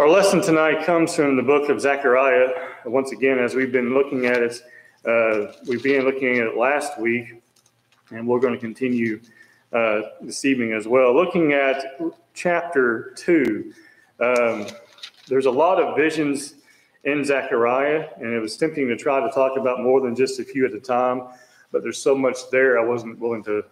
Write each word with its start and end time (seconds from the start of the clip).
Our 0.00 0.08
lesson 0.08 0.40
tonight 0.40 0.86
comes 0.86 1.14
from 1.14 1.36
the 1.36 1.42
book 1.42 1.68
of 1.68 1.78
Zechariah. 1.78 2.48
Once 2.86 3.12
again, 3.12 3.38
as 3.38 3.54
we've 3.54 3.70
been 3.70 3.92
looking 3.92 4.24
at 4.24 4.42
it, 4.42 4.62
uh, 5.04 5.52
we've 5.68 5.82
been 5.82 6.06
looking 6.06 6.38
at 6.38 6.46
it 6.46 6.56
last 6.56 6.98
week, 6.98 7.42
and 8.08 8.26
we're 8.26 8.40
going 8.40 8.54
to 8.54 8.58
continue 8.58 9.20
uh, 9.74 10.00
this 10.22 10.46
evening 10.46 10.72
as 10.72 10.88
well. 10.88 11.14
Looking 11.14 11.52
at 11.52 12.00
chapter 12.32 13.12
2, 13.18 13.74
um, 14.20 14.66
there's 15.28 15.44
a 15.44 15.50
lot 15.50 15.78
of 15.78 15.94
visions 15.98 16.54
in 17.04 17.22
Zechariah, 17.22 18.08
and 18.16 18.32
it 18.32 18.40
was 18.40 18.56
tempting 18.56 18.88
to 18.88 18.96
try 18.96 19.20
to 19.20 19.28
talk 19.28 19.58
about 19.58 19.82
more 19.82 20.00
than 20.00 20.16
just 20.16 20.40
a 20.40 20.44
few 20.44 20.64
at 20.64 20.72
a 20.72 20.80
time, 20.80 21.24
but 21.72 21.82
there's 21.82 22.02
so 22.02 22.14
much 22.14 22.48
there, 22.50 22.78
I 22.78 22.84
wasn't 22.86 23.18
willing 23.18 23.44
to 23.44 23.62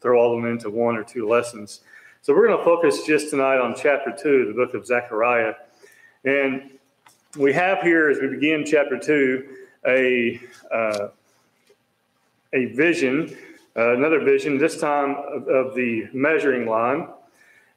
throw 0.00 0.18
all 0.18 0.34
of 0.34 0.42
them 0.42 0.50
into 0.50 0.70
one 0.70 0.96
or 0.96 1.04
two 1.04 1.28
lessons. 1.28 1.82
So 2.28 2.34
we're 2.34 2.46
going 2.46 2.58
to 2.58 2.64
focus 2.64 3.04
just 3.04 3.30
tonight 3.30 3.56
on 3.56 3.74
chapter 3.74 4.14
2 4.14 4.28
of 4.28 4.48
the 4.48 4.52
book 4.52 4.74
of 4.74 4.84
Zechariah. 4.84 5.54
And 6.26 6.72
we 7.38 7.54
have 7.54 7.80
here, 7.80 8.10
as 8.10 8.18
we 8.20 8.28
begin 8.28 8.66
chapter 8.66 8.98
2, 8.98 9.48
a, 9.86 10.38
uh, 10.70 11.08
a 12.52 12.66
vision, 12.66 13.34
uh, 13.74 13.94
another 13.94 14.20
vision, 14.20 14.58
this 14.58 14.78
time 14.78 15.16
of, 15.26 15.48
of, 15.48 15.74
the 15.74 16.06
measuring 16.12 16.66
line. 16.66 17.08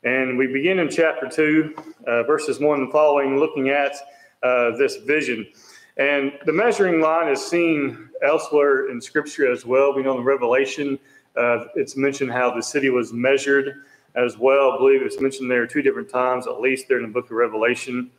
And 0.03 0.37
we 0.37 0.47
begin 0.47 0.79
in 0.79 0.89
chapter 0.89 1.29
2, 1.29 1.73
uh, 2.05 2.23
verses 2.23 2.59
1 2.59 2.79
and 2.81 2.91
following, 2.91 3.39
looking 3.39 3.69
at 3.69 3.95
uh, 4.43 4.75
this 4.75 4.97
vision. 4.97 5.47
And 5.95 6.33
the 6.45 6.51
measuring 6.51 6.99
line 6.99 7.29
is 7.29 7.41
seen 7.41 8.09
elsewhere 8.21 8.89
in 8.91 8.99
Scripture 8.99 9.49
as 9.49 9.65
well. 9.65 9.95
We 9.95 10.03
know 10.03 10.17
in 10.17 10.25
Revelation, 10.25 10.99
uh, 11.37 11.67
it's 11.75 11.95
mentioned 11.95 12.33
how 12.33 12.53
the 12.53 12.61
city 12.61 12.89
was 12.89 13.13
measured 13.13 13.85
as 14.15 14.37
well. 14.37 14.71
I 14.71 14.77
believe 14.77 15.01
it's 15.01 15.19
mentioned 15.19 15.49
there 15.49 15.65
two 15.67 15.81
different 15.81 16.09
times, 16.09 16.47
at 16.47 16.59
least 16.59 16.87
there 16.87 16.97
in 16.97 17.03
the 17.03 17.09
book 17.09 17.25
of 17.25 17.31
Revelation. 17.31 18.11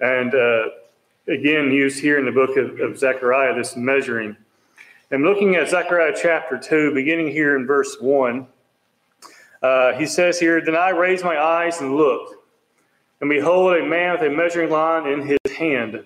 And 0.00 0.34
uh, 0.34 0.64
again, 1.28 1.70
used 1.70 2.00
here 2.00 2.18
in 2.18 2.24
the 2.24 2.32
book 2.32 2.56
of, 2.56 2.80
of 2.80 2.98
Zechariah, 2.98 3.54
this 3.54 3.76
measuring. 3.76 4.36
And 5.10 5.24
looking 5.24 5.56
at 5.56 5.68
Zechariah 5.68 6.14
chapter 6.20 6.58
2, 6.58 6.94
beginning 6.94 7.30
here 7.30 7.56
in 7.56 7.66
verse 7.66 7.96
1, 8.00 8.46
uh, 9.62 9.92
he 9.94 10.06
says 10.06 10.38
here, 10.38 10.64
Then 10.64 10.76
I 10.76 10.90
raised 10.90 11.24
my 11.24 11.38
eyes 11.38 11.80
and 11.80 11.96
looked, 11.96 12.34
and 13.20 13.28
behold, 13.28 13.76
a 13.76 13.84
man 13.84 14.12
with 14.12 14.22
a 14.22 14.34
measuring 14.34 14.70
line 14.70 15.06
in 15.06 15.26
his 15.26 15.56
hand. 15.56 16.04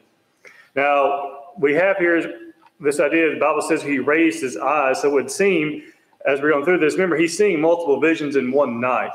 Now, 0.74 1.52
we 1.56 1.74
have 1.74 1.98
here 1.98 2.52
this 2.80 2.98
idea, 2.98 3.32
the 3.32 3.38
Bible 3.38 3.62
says 3.62 3.82
he 3.82 3.98
raised 3.98 4.42
his 4.42 4.56
eyes, 4.56 5.02
so 5.02 5.08
it 5.08 5.14
would 5.14 5.30
seem 5.30 5.82
as 6.26 6.40
we're 6.40 6.50
going 6.50 6.64
through 6.64 6.78
this, 6.78 6.94
remember, 6.94 7.16
he's 7.16 7.36
seeing 7.36 7.60
multiple 7.60 8.00
visions 8.00 8.36
in 8.36 8.50
one 8.50 8.80
night. 8.80 9.12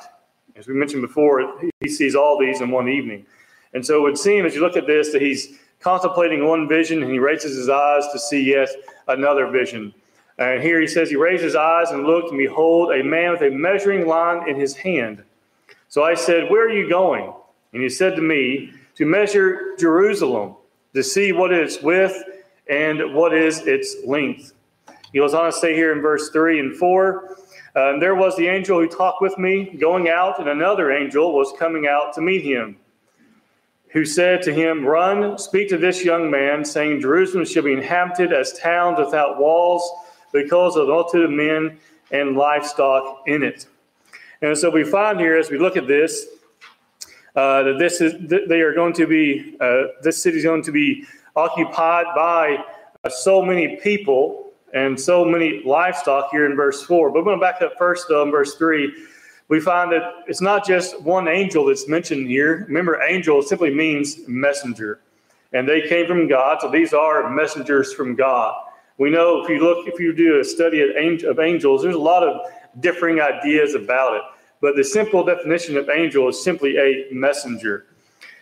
As 0.55 0.67
we 0.67 0.73
mentioned 0.73 1.01
before, 1.01 1.59
he 1.79 1.87
sees 1.89 2.15
all 2.15 2.37
these 2.37 2.61
in 2.61 2.69
one 2.69 2.89
evening. 2.89 3.25
And 3.73 3.85
so 3.85 3.97
it 3.97 4.01
would 4.01 4.17
seem, 4.17 4.45
as 4.45 4.55
you 4.55 4.61
look 4.61 4.77
at 4.77 4.87
this, 4.87 5.11
that 5.11 5.21
he's 5.21 5.59
contemplating 5.79 6.45
one 6.45 6.67
vision 6.67 7.01
and 7.01 7.11
he 7.11 7.19
raises 7.19 7.55
his 7.55 7.69
eyes 7.69 8.05
to 8.11 8.19
see 8.19 8.43
yet 8.43 8.69
another 9.07 9.47
vision. 9.47 9.93
And 10.37 10.61
here 10.61 10.79
he 10.79 10.87
says, 10.87 11.09
He 11.09 11.15
raised 11.15 11.43
his 11.43 11.55
eyes 11.55 11.91
and 11.91 12.03
looked, 12.03 12.29
and 12.29 12.37
behold, 12.37 12.91
a 12.93 13.03
man 13.03 13.31
with 13.31 13.41
a 13.41 13.51
measuring 13.51 14.07
line 14.07 14.49
in 14.49 14.59
his 14.59 14.75
hand. 14.75 15.23
So 15.89 16.03
I 16.03 16.15
said, 16.15 16.49
Where 16.49 16.65
are 16.65 16.73
you 16.73 16.89
going? 16.89 17.33
And 17.73 17.81
he 17.81 17.89
said 17.89 18.15
to 18.15 18.21
me, 18.21 18.71
To 18.95 19.05
measure 19.05 19.75
Jerusalem, 19.77 20.55
to 20.95 21.03
see 21.03 21.31
what 21.31 21.51
its 21.51 21.81
width 21.81 22.23
and 22.69 23.13
what 23.13 23.33
is 23.33 23.67
its 23.67 23.97
length. 24.05 24.53
He 25.11 25.19
goes 25.19 25.33
on 25.33 25.45
to 25.45 25.51
say 25.51 25.75
here 25.75 25.91
in 25.91 26.01
verse 26.01 26.29
3 26.29 26.59
and 26.59 26.75
4 26.75 27.37
uh, 27.75 27.99
There 27.99 28.15
was 28.15 28.35
the 28.35 28.47
angel 28.47 28.79
who 28.79 28.87
talked 28.87 29.21
with 29.21 29.37
me 29.37 29.75
going 29.79 30.09
out, 30.09 30.39
and 30.39 30.49
another 30.49 30.91
angel 30.91 31.33
was 31.33 31.51
coming 31.57 31.87
out 31.87 32.13
to 32.13 32.21
meet 32.21 32.43
him, 32.43 32.77
who 33.91 34.05
said 34.05 34.41
to 34.43 34.53
him, 34.53 34.85
Run, 34.85 35.37
speak 35.37 35.69
to 35.69 35.77
this 35.77 36.03
young 36.03 36.29
man, 36.29 36.63
saying, 36.63 37.01
Jerusalem 37.01 37.45
shall 37.45 37.63
be 37.63 37.73
inhabited 37.73 38.31
as 38.31 38.53
towns 38.53 38.99
without 38.99 39.39
walls 39.39 39.89
because 40.31 40.75
of 40.75 40.87
the 40.87 40.93
multitude 40.93 41.25
of 41.25 41.31
men 41.31 41.79
and 42.11 42.35
livestock 42.35 43.23
in 43.27 43.43
it. 43.43 43.67
And 44.41 44.57
so 44.57 44.69
we 44.69 44.83
find 44.83 45.19
here, 45.19 45.37
as 45.37 45.49
we 45.49 45.57
look 45.57 45.75
at 45.75 45.87
this, 45.87 46.27
uh, 47.35 47.63
that 47.63 47.79
this 47.79 48.01
is 48.01 48.13
they 48.47 48.61
are 48.61 48.73
going 48.73 48.93
to 48.93 49.05
be 49.05 49.55
uh, 49.59 49.83
this 50.01 50.21
city 50.21 50.37
is 50.37 50.43
going 50.43 50.63
to 50.63 50.71
be 50.71 51.05
occupied 51.35 52.07
by 52.15 52.63
uh, 53.03 53.09
so 53.09 53.41
many 53.41 53.77
people 53.77 54.48
and 54.73 54.99
so 54.99 55.25
many 55.25 55.61
livestock 55.63 56.29
here 56.31 56.45
in 56.45 56.55
verse 56.55 56.83
4. 56.83 57.09
But 57.09 57.19
we're 57.19 57.25
going 57.25 57.39
to 57.39 57.41
back 57.41 57.61
up 57.61 57.77
first, 57.77 58.07
though, 58.09 58.23
in 58.23 58.31
verse 58.31 58.55
3. 58.55 58.93
We 59.47 59.59
find 59.59 59.91
that 59.91 60.03
it's 60.27 60.41
not 60.41 60.65
just 60.65 61.01
one 61.01 61.27
angel 61.27 61.65
that's 61.65 61.87
mentioned 61.87 62.27
here. 62.27 62.65
Remember, 62.67 63.01
angel 63.01 63.41
simply 63.41 63.73
means 63.73 64.27
messenger. 64.27 65.01
And 65.53 65.67
they 65.67 65.87
came 65.87 66.05
from 66.05 66.27
God, 66.27 66.59
so 66.61 66.69
these 66.69 66.93
are 66.93 67.29
messengers 67.29 67.93
from 67.93 68.15
God. 68.15 68.53
We 68.99 69.09
know 69.09 69.41
if 69.41 69.49
you 69.49 69.59
look, 69.59 69.87
if 69.87 69.99
you 69.99 70.13
do 70.13 70.39
a 70.39 70.43
study 70.43 70.81
of 70.81 71.39
angels, 71.39 71.81
there's 71.81 71.95
a 71.95 71.99
lot 71.99 72.21
of 72.21 72.51
differing 72.79 73.19
ideas 73.21 73.73
about 73.73 74.17
it. 74.17 74.21
But 74.61 74.75
the 74.75 74.83
simple 74.83 75.23
definition 75.23 75.77
of 75.77 75.89
angel 75.89 76.27
is 76.27 76.43
simply 76.43 76.77
a 76.77 77.07
messenger. 77.11 77.87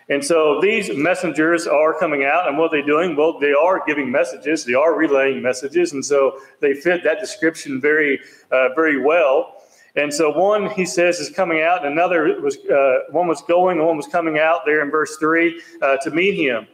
And 0.09 0.23
so 0.23 0.62
these 0.62 0.95
messengers 0.95 1.68
are 1.68 1.94
coming 2.00 2.23
out, 2.23 2.47
and 2.47 2.57
what 2.57 2.73
are 2.73 2.81
they 2.81 2.85
doing? 2.85 3.16
Well, 3.16 3.40
they 3.40 3.51
are 3.51 3.84
giving 3.85 4.09
messages, 4.09 4.63
they 4.63 4.73
are 4.73 4.95
relaying 4.95 5.41
messages, 5.41 5.91
and 5.91 6.03
so 6.03 6.40
they 6.62 6.73
fit 6.73 7.03
that 7.03 7.19
description 7.19 7.81
very, 7.81 8.22
uh, 8.51 8.69
very 8.73 9.01
well. 9.01 9.53
And 9.97 10.13
so 10.13 10.29
one, 10.31 10.69
he 10.69 10.85
says, 10.85 11.19
is 11.19 11.29
coming 11.29 11.62
out, 11.62 11.84
and 11.84 11.91
another 11.91 12.40
was 12.40 12.57
uh, 12.68 13.00
one 13.12 13.28
was 13.28 13.41
going, 13.41 13.79
and 13.79 13.88
one 13.88 13.97
was 13.97 14.07
coming 14.07 14.40
out 14.40 14.62
there 14.66 14.81
in 14.81 14.91
verse 14.91 15.18
three 15.18 15.62
uh, 15.81 15.97
to 15.97 16.12
meet 16.12 16.35
him. 16.35 16.68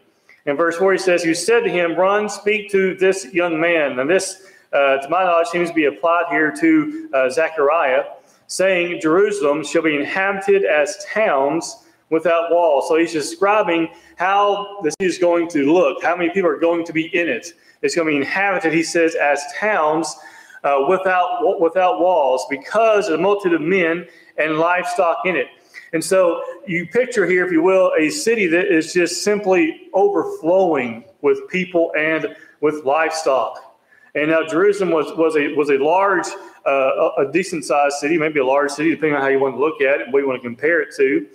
In 0.46 0.58
verse 0.58 0.76
four, 0.78 0.92
he 0.92 1.00
says, 1.00 1.24
"You 1.24 1.34
said 1.34 1.62
to 1.62 1.72
him, 1.72 1.96
Run, 1.96 2.30
speak 2.30 2.70
to 2.72 2.96
this 2.96 3.34
young 3.34 3.60
man." 3.60 3.98
And 3.98 4.10
this, 4.10 4.52
uh, 4.74 4.98
to 4.98 5.10
my 5.10 5.24
knowledge, 5.24 5.48
seems 5.48 5.70
to 5.70 5.76
be 5.76 5.86
applied 5.86 6.26
here 6.30 6.52
to 6.52 7.10
uh, 7.14 7.30
Zechariah, 7.30 8.04
saying, 8.48 9.00
"Jerusalem 9.02 9.64
shall 9.64 9.84
be 9.84 9.96
inhabited 9.96 10.66
as 10.66 11.04
towns." 11.12 11.83
Without 12.14 12.52
walls. 12.52 12.88
So 12.88 12.98
he's 12.98 13.12
describing 13.12 13.90
how 14.16 14.80
the 14.84 14.92
city 14.92 15.06
is 15.06 15.18
going 15.18 15.50
to 15.50 15.74
look, 15.74 16.02
how 16.02 16.16
many 16.16 16.30
people 16.30 16.50
are 16.50 16.60
going 16.60 16.86
to 16.86 16.94
be 16.94 17.08
in 17.14 17.28
it. 17.28 17.54
It's 17.82 17.96
going 17.96 18.08
to 18.08 18.12
be 18.12 18.18
inhabited, 18.18 18.72
he 18.72 18.84
says, 18.84 19.16
as 19.16 19.44
towns 19.60 20.16
uh, 20.64 20.86
without, 20.88 21.60
without 21.60 22.00
walls 22.00 22.46
because 22.50 23.08
of 23.08 23.14
the 23.14 23.18
multitude 23.18 23.60
of 23.60 23.62
men 23.62 24.06
and 24.38 24.58
livestock 24.58 25.26
in 25.26 25.36
it. 25.36 25.48
And 25.92 26.04
so 26.04 26.42
you 26.66 26.88
picture 26.88 27.26
here, 27.28 27.46
if 27.46 27.52
you 27.52 27.62
will, 27.62 27.92
a 28.00 28.10
city 28.10 28.48
that 28.48 28.68
is 28.68 28.94
just 28.94 29.24
simply 29.24 29.90
overflowing 29.94 31.04
with 31.22 31.48
people 31.50 31.92
and 31.98 32.36
with 32.62 32.86
livestock. 32.86 33.78
And 34.16 34.30
now 34.30 34.44
Jerusalem 34.46 34.92
was, 34.92 35.12
was, 35.18 35.36
a, 35.36 35.54
was 35.56 35.70
a 35.70 35.78
large, 35.78 36.28
uh, 36.66 37.10
a 37.18 37.32
decent 37.32 37.66
sized 37.66 37.98
city, 37.98 38.18
maybe 38.18 38.40
a 38.40 38.46
large 38.46 38.72
city, 38.72 38.92
depending 38.92 39.16
on 39.16 39.22
how 39.22 39.28
you 39.28 39.40
want 39.40 39.56
to 39.56 39.60
look 39.60 39.82
at 39.82 40.02
it, 40.02 40.08
what 40.12 40.20
you 40.20 40.28
want 40.28 40.42
to 40.42 40.48
compare 40.48 40.82
it 40.82 40.96
to. 40.98 41.28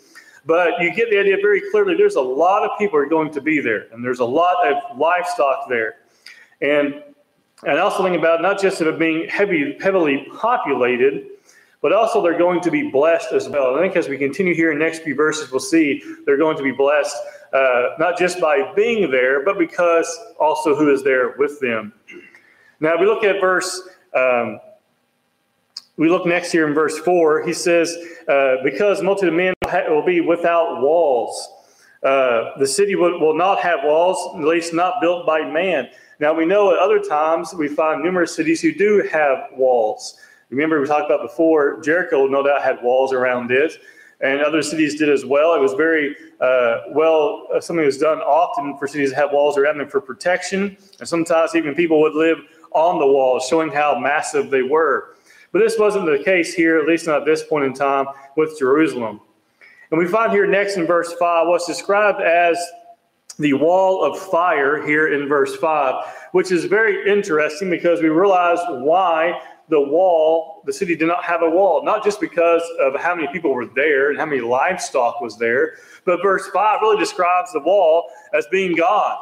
But 0.49 0.81
you 0.81 0.95
get 0.95 1.11
the 1.11 1.19
idea 1.19 1.37
very 1.43 1.61
clearly. 1.71 1.95
There's 1.95 2.15
a 2.15 2.23
lot 2.23 2.65
of 2.65 2.71
people 2.79 2.99
are 2.99 3.05
going 3.07 3.31
to 3.33 3.41
be 3.43 3.61
there, 3.61 3.87
and 3.93 4.03
there's 4.03 4.21
a 4.21 4.25
lot 4.25 4.67
of 4.67 4.97
livestock 4.97 5.69
there. 5.69 5.97
And 6.63 7.03
and 7.67 7.79
also 7.79 8.03
think 8.03 8.17
about 8.17 8.41
not 8.41 8.59
just 8.59 8.81
it 8.81 8.99
being 8.99 9.29
heavy, 9.29 9.77
heavily 9.79 10.27
populated, 10.35 11.27
but 11.83 11.93
also 11.93 12.23
they're 12.23 12.39
going 12.39 12.63
to 12.63 12.71
be 12.71 12.89
blessed 12.89 13.33
as 13.33 13.47
well. 13.47 13.77
I 13.77 13.81
think 13.81 13.95
as 13.95 14.09
we 14.09 14.17
continue 14.17 14.55
here 14.55 14.73
in 14.73 14.79
the 14.79 14.85
next 14.85 15.03
few 15.03 15.15
verses, 15.15 15.51
we'll 15.51 15.61
see 15.61 16.03
they're 16.25 16.39
going 16.39 16.57
to 16.57 16.63
be 16.63 16.73
blessed 16.73 17.17
uh, 17.53 17.91
not 17.99 18.17
just 18.17 18.41
by 18.41 18.73
being 18.75 19.11
there, 19.11 19.45
but 19.45 19.59
because 19.59 20.09
also 20.41 20.75
who 20.75 20.91
is 20.91 21.05
there 21.05 21.35
with 21.37 21.61
them. 21.61 21.93
Now 22.81 22.97
we 22.97 23.05
look 23.05 23.23
at 23.23 23.39
verse. 23.39 23.87
Um, 24.15 24.61
we 25.99 26.09
look 26.09 26.25
next 26.25 26.53
here 26.53 26.67
in 26.67 26.73
verse 26.73 26.97
4. 27.01 27.45
He 27.45 27.53
says, 27.53 27.95
uh, 28.29 28.57
Because 28.63 29.03
multitude 29.03 29.31
of 29.31 29.37
men 29.37 29.53
will 29.89 30.05
be 30.05 30.21
without 30.21 30.81
walls. 30.81 31.53
Uh, 32.03 32.59
the 32.59 32.67
city 32.67 32.95
will, 32.95 33.19
will 33.19 33.37
not 33.37 33.61
have 33.61 33.81
walls, 33.85 34.37
at 34.37 34.45
least 34.45 34.73
not 34.73 35.01
built 35.01 35.27
by 35.27 35.41
man. 35.41 35.89
Now, 36.21 36.33
we 36.33 36.45
know 36.45 36.73
at 36.73 36.79
other 36.79 37.01
times 37.01 37.55
we 37.55 37.69
find 37.69 38.03
numerous 38.03 38.35
cities 38.35 38.61
who 38.61 38.73
do 38.73 39.09
have 39.11 39.49
walls. 39.53 40.19
Remember, 40.51 40.81
we 40.81 40.87
talked 40.87 41.07
about 41.07 41.23
before, 41.23 41.81
Jericho 41.83 42.27
no 42.27 42.43
doubt 42.43 42.63
had 42.63 42.83
walls 42.83 43.13
around 43.13 43.51
it, 43.51 43.75
and 44.21 44.41
other 44.41 44.63
cities 44.63 44.99
did 44.99 45.09
as 45.09 45.25
well. 45.25 45.55
It 45.55 45.61
was 45.61 45.75
very 45.75 46.17
uh, 46.41 46.83
well, 46.91 47.47
uh, 47.55 47.61
something 47.61 47.85
was 47.85 47.99
done 47.99 48.19
often 48.19 48.77
for 48.79 48.87
cities 48.87 49.11
to 49.11 49.17
have 49.17 49.33
walls 49.33 49.59
around 49.59 49.79
them 49.79 49.89
for 49.89 50.01
protection, 50.01 50.77
and 50.99 51.09
sometimes 51.09 51.55
even 51.55 51.75
people 51.75 52.01
would 52.01 52.15
live 52.15 52.39
on 52.73 52.99
the 52.99 53.07
walls, 53.07 53.47
showing 53.49 53.71
how 53.71 53.99
massive 53.99 54.51
they 54.51 54.63
were. 54.63 55.17
But 55.53 55.61
this 55.61 55.79
wasn't 55.79 56.07
the 56.07 56.23
case 56.23 56.55
here, 56.55 56.79
at 56.79 56.87
least 56.87 57.07
not 57.07 57.21
at 57.21 57.25
this 57.25 57.43
point 57.45 57.65
in 57.65 57.73
time, 57.73 58.07
with 58.37 58.59
Jerusalem. 58.59 59.21
And 59.91 59.99
we 59.99 60.07
find 60.07 60.33
here 60.33 60.47
next 60.47 60.77
in 60.77 60.87
verse 60.87 61.13
5 61.15 61.49
what's 61.49 61.67
described 61.67 62.21
as 62.21 62.59
the 63.39 63.55
wall 63.55 64.05
of 64.05 64.19
fire 64.19 64.85
here 64.85 65.15
in 65.15 65.29
verse 65.29 65.57
5, 65.57 66.05
which 66.33 66.51
is 66.51 66.65
very 66.65 67.11
interesting 67.11 67.71
because 67.71 68.03
we 68.03 68.09
realize 68.09 68.59
why 68.69 69.41
the 69.69 69.81
wall, 69.81 70.63
the 70.67 70.73
city 70.73 70.97
did 70.97 71.09
not 71.09 71.23
have 71.25 71.43
a 71.43 71.51
wall, 71.51 71.85
not 71.85 72.03
just 72.03 72.21
because 72.21 72.63
of 72.81 72.99
how 72.99 73.15
many 73.15 73.29
people 73.29 73.53
were 73.53 73.67
there 73.67 74.11
and 74.11 74.19
how 74.19 74.27
many 74.27 74.41
livestock 74.41 75.21
was 75.21 75.39
there, 75.39 75.75
but 76.05 76.23
verse 76.23 76.49
5 76.49 76.81
really 76.81 76.99
describes 76.99 77.53
the 77.53 77.61
wall 77.61 78.11
as 78.35 78.47
being 78.51 78.75
God. 78.75 79.19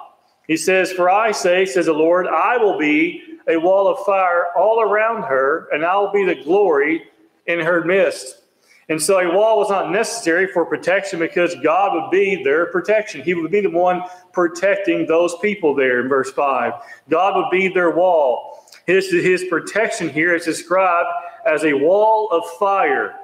He 0.46 0.56
says, 0.56 0.92
For 0.92 1.10
I 1.10 1.32
say, 1.32 1.66
says 1.66 1.86
the 1.86 1.92
Lord, 1.92 2.26
I 2.26 2.56
will 2.56 2.78
be 2.78 3.22
a 3.48 3.56
wall 3.56 3.88
of 3.88 4.04
fire 4.06 4.46
all 4.56 4.80
around 4.80 5.22
her, 5.22 5.68
and 5.72 5.84
I 5.84 5.96
will 5.96 6.12
be 6.12 6.24
the 6.24 6.42
glory 6.42 7.04
in 7.46 7.60
her 7.60 7.84
midst. 7.84 8.42
And 8.88 9.02
so 9.02 9.18
a 9.18 9.34
wall 9.34 9.58
was 9.58 9.68
not 9.68 9.90
necessary 9.90 10.46
for 10.46 10.64
protection 10.64 11.18
because 11.18 11.56
God 11.62 11.94
would 11.94 12.10
be 12.10 12.44
their 12.44 12.66
protection. 12.66 13.20
He 13.22 13.34
would 13.34 13.50
be 13.50 13.60
the 13.60 13.70
one 13.70 14.02
protecting 14.32 15.06
those 15.06 15.36
people 15.38 15.74
there 15.74 16.00
in 16.00 16.08
verse 16.08 16.30
5. 16.30 16.72
God 17.08 17.36
would 17.36 17.50
be 17.50 17.66
their 17.66 17.90
wall. 17.90 18.64
His, 18.86 19.10
his 19.10 19.44
protection 19.50 20.08
here 20.08 20.34
is 20.36 20.44
described 20.44 21.08
as 21.44 21.64
a 21.64 21.72
wall 21.72 22.28
of 22.30 22.44
fire. 22.58 23.16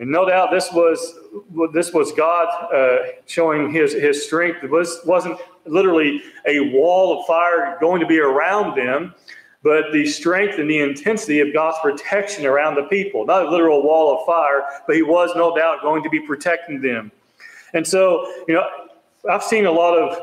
And 0.00 0.10
no 0.10 0.26
doubt 0.26 0.50
this 0.50 0.72
was 0.72 1.14
this 1.74 1.92
was 1.92 2.10
God 2.12 2.48
uh, 2.74 2.98
showing 3.26 3.70
his, 3.70 3.92
his 3.92 4.24
strength. 4.24 4.64
It 4.64 4.70
was, 4.70 4.98
wasn't 5.04 5.38
literally 5.66 6.22
a 6.46 6.72
wall 6.72 7.20
of 7.20 7.26
fire 7.26 7.76
going 7.80 8.00
to 8.00 8.06
be 8.06 8.18
around 8.18 8.76
them, 8.76 9.14
but 9.62 9.92
the 9.92 10.06
strength 10.06 10.58
and 10.58 10.70
the 10.70 10.78
intensity 10.78 11.40
of 11.40 11.52
God's 11.52 11.76
protection 11.82 12.46
around 12.46 12.76
the 12.76 12.84
people. 12.84 13.26
Not 13.26 13.46
a 13.46 13.50
literal 13.50 13.82
wall 13.82 14.18
of 14.18 14.26
fire, 14.26 14.64
but 14.86 14.96
he 14.96 15.02
was 15.02 15.30
no 15.36 15.54
doubt 15.54 15.82
going 15.82 16.02
to 16.02 16.10
be 16.10 16.20
protecting 16.20 16.80
them. 16.80 17.12
And 17.74 17.86
so, 17.86 18.26
you 18.48 18.54
know, 18.54 18.64
I've 19.28 19.44
seen 19.44 19.66
a 19.66 19.70
lot 19.72 19.96
of 19.96 20.18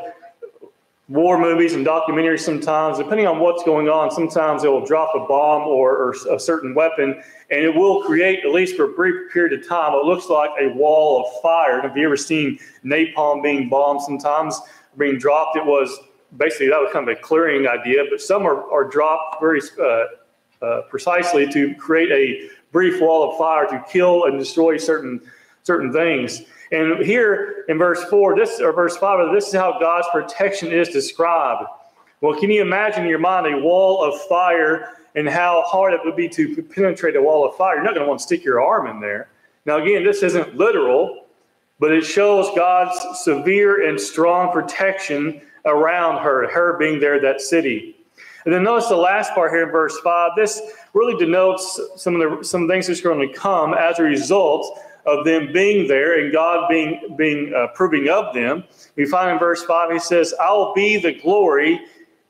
war 1.08 1.40
movies 1.40 1.74
and 1.74 1.86
documentaries 1.86 2.42
sometimes, 2.42 2.98
depending 2.98 3.28
on 3.28 3.40
what's 3.40 3.64
going 3.64 3.88
on, 3.88 4.12
sometimes 4.12 4.64
they 4.64 4.68
will 4.68 4.86
drop 4.86 5.12
a 5.16 5.20
bomb 5.20 5.66
or, 5.68 5.96
or, 5.96 6.16
a 6.30 6.40
certain 6.40 6.74
weapon, 6.74 7.22
and 7.50 7.64
it 7.64 7.74
will 7.74 8.04
create, 8.04 8.44
at 8.44 8.52
least 8.52 8.76
for 8.76 8.86
a 8.86 8.94
brief 8.94 9.32
period 9.32 9.58
of 9.58 9.66
time, 9.68 9.94
it 9.94 10.04
looks 10.04 10.28
like 10.28 10.50
a 10.60 10.68
wall 10.74 11.26
of 11.26 11.42
fire. 11.42 11.82
Have 11.82 11.96
you 11.96 12.06
ever 12.06 12.18
seen 12.18 12.60
napalm 12.84 13.42
being 13.42 13.70
bombed 13.70 14.02
sometimes, 14.02 14.60
being 14.98 15.18
dropped? 15.18 15.56
It 15.56 15.66
was 15.66 15.98
basically 16.36 16.68
that 16.68 16.80
was 16.80 16.90
kind 16.92 17.08
of 17.08 17.18
a 17.18 17.22
clearing 17.22 17.68
idea, 17.68 18.04
but 18.10 18.22
some 18.22 18.46
are, 18.46 18.70
are 18.72 18.84
dropped 18.84 19.40
very 19.40 19.62
uh, 19.80 20.06
uh, 20.66 20.82
precisely 20.90 21.48
to 21.54 21.74
create 21.76 22.12
a 22.12 22.50
brief 22.72 23.00
wall 23.02 23.32
of 23.32 23.38
fire 23.38 23.66
to 23.68 23.84
kill 23.90 24.26
and 24.26 24.38
destroy 24.38 24.78
certain 24.78 25.22
certain 25.64 25.92
things. 25.94 26.42
And 26.72 27.06
here 27.06 27.66
in 27.70 27.78
verse 27.78 28.04
four, 28.06 28.36
this 28.36 28.60
or 28.60 28.74
verse 28.74 28.98
five, 28.98 29.34
this 29.34 29.48
is 29.48 29.54
how 29.54 29.80
God's 29.80 30.08
protection 30.12 30.72
is 30.72 30.90
described. 30.90 31.64
Well, 32.20 32.38
can 32.40 32.50
you 32.50 32.62
imagine 32.62 33.04
in 33.04 33.10
your 33.10 33.20
mind 33.20 33.46
a 33.48 33.60
wall 33.60 34.04
of 34.04 34.20
fire 34.24 34.98
and 35.16 35.30
how 35.30 35.64
hard 35.66 35.94
it 35.94 36.02
would 36.04 36.16
be 36.16 36.28
to 36.30 36.62
penetrate 36.64 37.16
a 37.16 37.22
wall 37.22 37.48
of 37.48 37.56
fire? 37.56 37.76
You're 37.76 37.84
not 37.84 37.94
going 37.94 38.06
to 38.06 38.10
want 38.10 38.20
to 38.20 38.24
stick 38.24 38.44
your 38.44 38.62
arm 38.62 38.88
in 38.88 39.00
there. 39.00 39.30
Now, 39.66 39.78
again, 39.78 40.04
this 40.04 40.24
isn't 40.24 40.56
literal, 40.56 41.26
but 41.80 41.92
it 41.92 42.04
shows 42.04 42.50
God's 42.56 42.98
severe 43.20 43.88
and 43.88 44.00
strong 44.00 44.52
protection 44.52 45.42
around 45.68 46.24
her, 46.24 46.50
her 46.50 46.78
being 46.78 47.00
there, 47.00 47.22
that 47.22 47.42
city. 47.42 47.98
And 48.46 48.54
then 48.54 48.64
notice 48.64 48.88
the 48.88 48.96
last 48.96 49.34
part 49.34 49.52
here 49.52 49.64
in 49.64 49.72
verse 49.72 50.00
5. 50.00 50.32
This 50.38 50.62
really 50.94 51.18
denotes 51.18 51.80
some 51.98 52.20
of 52.20 52.40
the 52.40 52.46
some 52.46 52.68
things 52.68 52.88
that's 52.88 53.02
going 53.02 53.28
to 53.28 53.34
come 53.34 53.74
as 53.74 54.00
a 54.00 54.04
result 54.04 54.80
of 55.06 55.26
them 55.26 55.52
being 55.52 55.88
there 55.88 56.20
and 56.20 56.32
God 56.32 56.70
being 56.70 57.16
being 57.18 57.54
uh, 57.54 57.68
proving 57.76 58.08
of 58.10 58.34
them. 58.34 58.64
We 58.96 59.06
find 59.06 59.32
in 59.32 59.40
verse 59.40 59.64
5 59.64 59.92
he 59.92 60.00
says, 60.00 60.34
"I'll 60.40 60.74
be 60.74 60.98
the 60.98 61.12
glory 61.12 61.82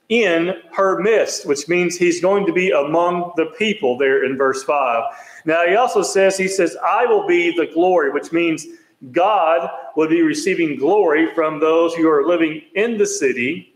in 0.09 0.55
her 0.71 0.99
midst," 0.99 1.45
which 1.45 1.67
means 1.67 1.95
he's 1.95 2.19
going 2.19 2.47
to 2.47 2.53
be 2.53 2.71
among 2.71 3.33
the 3.35 3.47
people 3.57 3.95
there 3.95 4.25
in 4.25 4.37
verse 4.37 4.63
5. 4.63 5.03
Now 5.45 5.67
he 5.67 5.75
also 5.75 6.01
says 6.01 6.35
he 6.35 6.47
says, 6.47 6.75
"I 6.83 7.05
will 7.05 7.27
be 7.27 7.55
the 7.55 7.67
glory," 7.67 8.09
which 8.09 8.31
means 8.31 8.65
God 9.11 9.69
would 9.95 10.09
be 10.09 10.21
receiving 10.21 10.77
glory 10.77 11.33
from 11.33 11.59
those 11.59 11.93
who 11.93 12.09
are 12.09 12.25
living 12.25 12.63
in 12.75 12.97
the 12.97 13.05
city. 13.05 13.73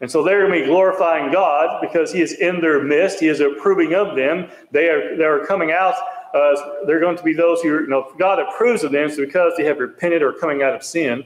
And 0.00 0.10
so 0.10 0.22
they're 0.22 0.46
going 0.46 0.60
to 0.60 0.64
be 0.64 0.70
glorifying 0.70 1.32
God 1.32 1.80
because 1.80 2.12
He 2.12 2.22
is 2.22 2.34
in 2.34 2.60
their 2.60 2.82
midst. 2.82 3.20
He 3.20 3.28
is 3.28 3.40
approving 3.40 3.94
of 3.94 4.16
them. 4.16 4.48
They 4.70 4.88
are 4.88 5.16
they 5.16 5.24
are 5.24 5.44
coming 5.44 5.72
out. 5.72 5.94
Uh, 6.32 6.84
they're 6.86 7.00
going 7.00 7.16
to 7.16 7.22
be 7.22 7.32
those 7.32 7.60
who 7.62 7.80
you 7.80 7.86
know 7.88 8.12
God 8.18 8.38
approves 8.38 8.84
of 8.84 8.92
them 8.92 9.10
because 9.16 9.54
they 9.56 9.64
have 9.64 9.78
repented 9.78 10.22
or 10.22 10.32
coming 10.32 10.62
out 10.62 10.74
of 10.74 10.82
sin. 10.82 11.24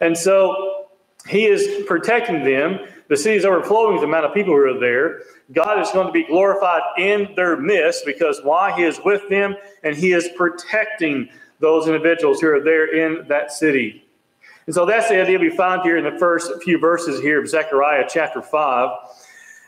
And 0.00 0.16
so 0.16 0.88
He 1.28 1.46
is 1.46 1.86
protecting 1.86 2.44
them. 2.44 2.80
The 3.08 3.16
city 3.16 3.36
is 3.36 3.44
overflowing 3.44 3.94
with 3.94 4.02
the 4.02 4.08
amount 4.08 4.26
of 4.26 4.34
people 4.34 4.52
who 4.52 4.60
are 4.60 4.78
there. 4.78 5.22
God 5.52 5.80
is 5.80 5.90
going 5.92 6.06
to 6.06 6.12
be 6.12 6.24
glorified 6.24 6.82
in 6.98 7.32
their 7.36 7.56
midst 7.56 8.04
because 8.04 8.40
why? 8.42 8.76
He 8.76 8.82
is 8.82 9.00
with 9.04 9.26
them 9.30 9.54
and 9.82 9.96
He 9.96 10.12
is 10.12 10.28
protecting 10.36 11.28
those 11.60 11.86
individuals 11.86 12.40
who 12.40 12.48
are 12.48 12.60
there 12.60 12.94
in 12.94 13.26
that 13.28 13.52
city. 13.52 14.04
And 14.66 14.74
so 14.74 14.84
that's 14.84 15.08
the 15.08 15.20
idea 15.20 15.38
we 15.38 15.50
find 15.50 15.82
here 15.82 15.96
in 15.96 16.04
the 16.04 16.18
first 16.18 16.50
few 16.62 16.78
verses 16.78 17.20
here 17.20 17.40
of 17.40 17.48
Zechariah 17.48 18.04
chapter 18.08 18.42
5. 18.42 18.90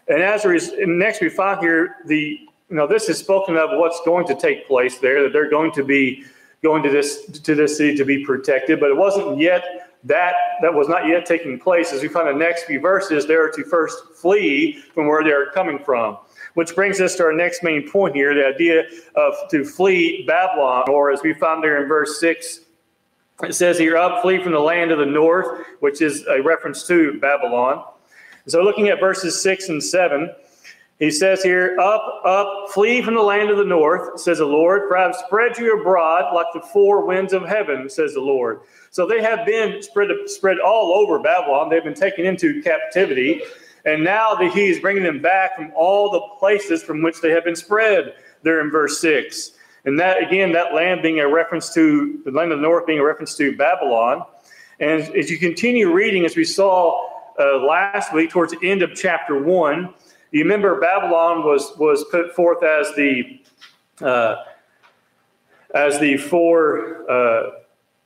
And 0.09 0.23
as 0.23 0.45
a 0.45 0.87
next 0.87 1.21
we 1.21 1.29
find 1.29 1.61
here 1.61 1.97
the 2.07 2.39
you 2.69 2.77
know 2.77 2.87
this 2.87 3.09
is 3.09 3.19
spoken 3.19 3.57
of 3.57 3.71
what's 3.73 4.01
going 4.05 4.27
to 4.27 4.35
take 4.35 4.67
place 4.67 4.99
there 4.99 5.23
that 5.23 5.33
they're 5.33 5.51
going 5.51 5.73
to 5.73 5.85
be 5.85 6.25
going 6.63 6.83
to 6.83 6.91
this 6.91 7.27
to 7.27 7.55
this 7.55 7.79
city 7.79 7.97
to 7.97 8.05
be 8.05 8.25
protected, 8.25 8.81
but 8.81 8.91
it 8.91 8.97
wasn't 8.97 9.39
yet 9.39 9.91
that 10.05 10.35
that 10.63 10.73
was 10.73 10.89
not 10.89 11.07
yet 11.07 11.27
taking 11.27 11.59
place. 11.59 11.93
As 11.93 12.03
we 12.03 12.09
find 12.09 12.29
the 12.29 12.33
next 12.33 12.65
few 12.65 12.81
verses, 12.81 13.27
they 13.27 13.35
are 13.35 13.51
to 13.51 13.65
first 13.65 14.15
flee 14.15 14.83
from 14.95 15.07
where 15.07 15.23
they 15.23 15.31
are 15.31 15.47
coming 15.47 15.79
from. 15.79 16.19
Which 16.55 16.75
brings 16.75 17.01
us 17.01 17.17
to 17.17 17.25
our 17.25 17.33
next 17.33 17.63
main 17.63 17.89
point 17.89 18.15
here 18.15 18.35
the 18.35 18.47
idea 18.47 18.85
of 19.15 19.35
to 19.51 19.65
flee 19.65 20.25
Babylon, 20.27 20.85
or 20.89 21.11
as 21.11 21.23
we 21.23 21.33
find 21.35 21.63
there 21.63 21.83
in 21.83 21.89
verse 21.89 22.21
6, 22.21 22.61
it 23.43 23.55
says 23.55 23.79
here, 23.79 23.97
up, 23.97 24.23
flee 24.23 24.43
from 24.43 24.53
the 24.53 24.61
land 24.61 24.91
of 24.91 24.99
the 24.99 25.07
north, 25.07 25.67
which 25.81 26.03
is 26.03 26.27
a 26.27 26.43
reference 26.43 26.87
to 26.89 27.19
Babylon. 27.21 27.85
So 28.47 28.63
looking 28.63 28.89
at 28.89 29.01
verses 29.01 29.41
6 29.43 29.69
and 29.69 29.83
7, 29.83 30.31
he 31.01 31.11
says 31.11 31.43
here, 31.43 31.79
Up, 31.81 32.21
up, 32.27 32.71
flee 32.73 33.01
from 33.01 33.15
the 33.15 33.23
land 33.23 33.49
of 33.49 33.57
the 33.57 33.65
north, 33.65 34.21
says 34.21 34.37
the 34.37 34.45
Lord, 34.45 34.83
for 34.87 34.99
I 34.99 35.05
have 35.05 35.17
spread 35.17 35.57
you 35.57 35.81
abroad 35.81 36.35
like 36.35 36.47
the 36.53 36.61
four 36.61 37.07
winds 37.07 37.33
of 37.33 37.49
heaven, 37.49 37.89
says 37.89 38.13
the 38.13 38.21
Lord. 38.21 38.61
So 38.91 39.07
they 39.07 39.23
have 39.23 39.47
been 39.47 39.83
spread, 39.83 40.11
spread 40.27 40.59
all 40.59 40.93
over 40.93 41.19
Babylon. 41.19 41.71
They've 41.71 41.83
been 41.83 41.95
taken 41.95 42.27
into 42.27 42.63
captivity. 42.63 43.41
And 43.85 44.05
now 44.05 44.35
that 44.35 44.53
he 44.53 44.69
is 44.69 44.81
bringing 44.81 45.03
them 45.03 45.21
back 45.21 45.57
from 45.57 45.73
all 45.75 46.11
the 46.11 46.21
places 46.39 46.83
from 46.83 47.03
which 47.03 47.21
they 47.21 47.31
have 47.31 47.45
been 47.45 47.57
spread, 47.57 48.15
there 48.43 48.61
in 48.61 48.71
verse 48.71 49.01
6. 49.01 49.53
And 49.85 49.99
that, 49.99 50.23
again, 50.23 50.53
that 50.53 50.75
land 50.75 51.03
being 51.03 51.21
a 51.21 51.29
reference 51.29 51.73
to 51.75 52.21
the 52.25 52.31
land 52.31 52.53
of 52.53 52.59
the 52.59 52.63
north 52.63 52.87
being 52.87 52.99
a 52.99 53.05
reference 53.05 53.37
to 53.37 53.57
Babylon. 53.57 54.25
And 54.79 55.03
as 55.15 55.31
you 55.31 55.39
continue 55.39 55.93
reading, 55.93 56.25
as 56.25 56.37
we 56.37 56.45
saw 56.45 57.09
uh, 57.39 57.59
last 57.59 58.13
week 58.13 58.31
towards 58.31 58.53
the 58.53 58.71
end 58.71 58.83
of 58.83 58.95
chapter 58.95 59.43
1, 59.43 59.95
you 60.33 60.43
remember 60.43 60.79
Babylon 60.81 61.45
was, 61.45 61.73
was 61.79 62.05
put 62.11 62.35
forth 62.35 62.63
as 62.63 62.95
the 62.95 63.41
uh, 64.03 64.37
as 65.75 65.99
the 66.01 66.17
four 66.17 67.11
uh, 67.11 67.51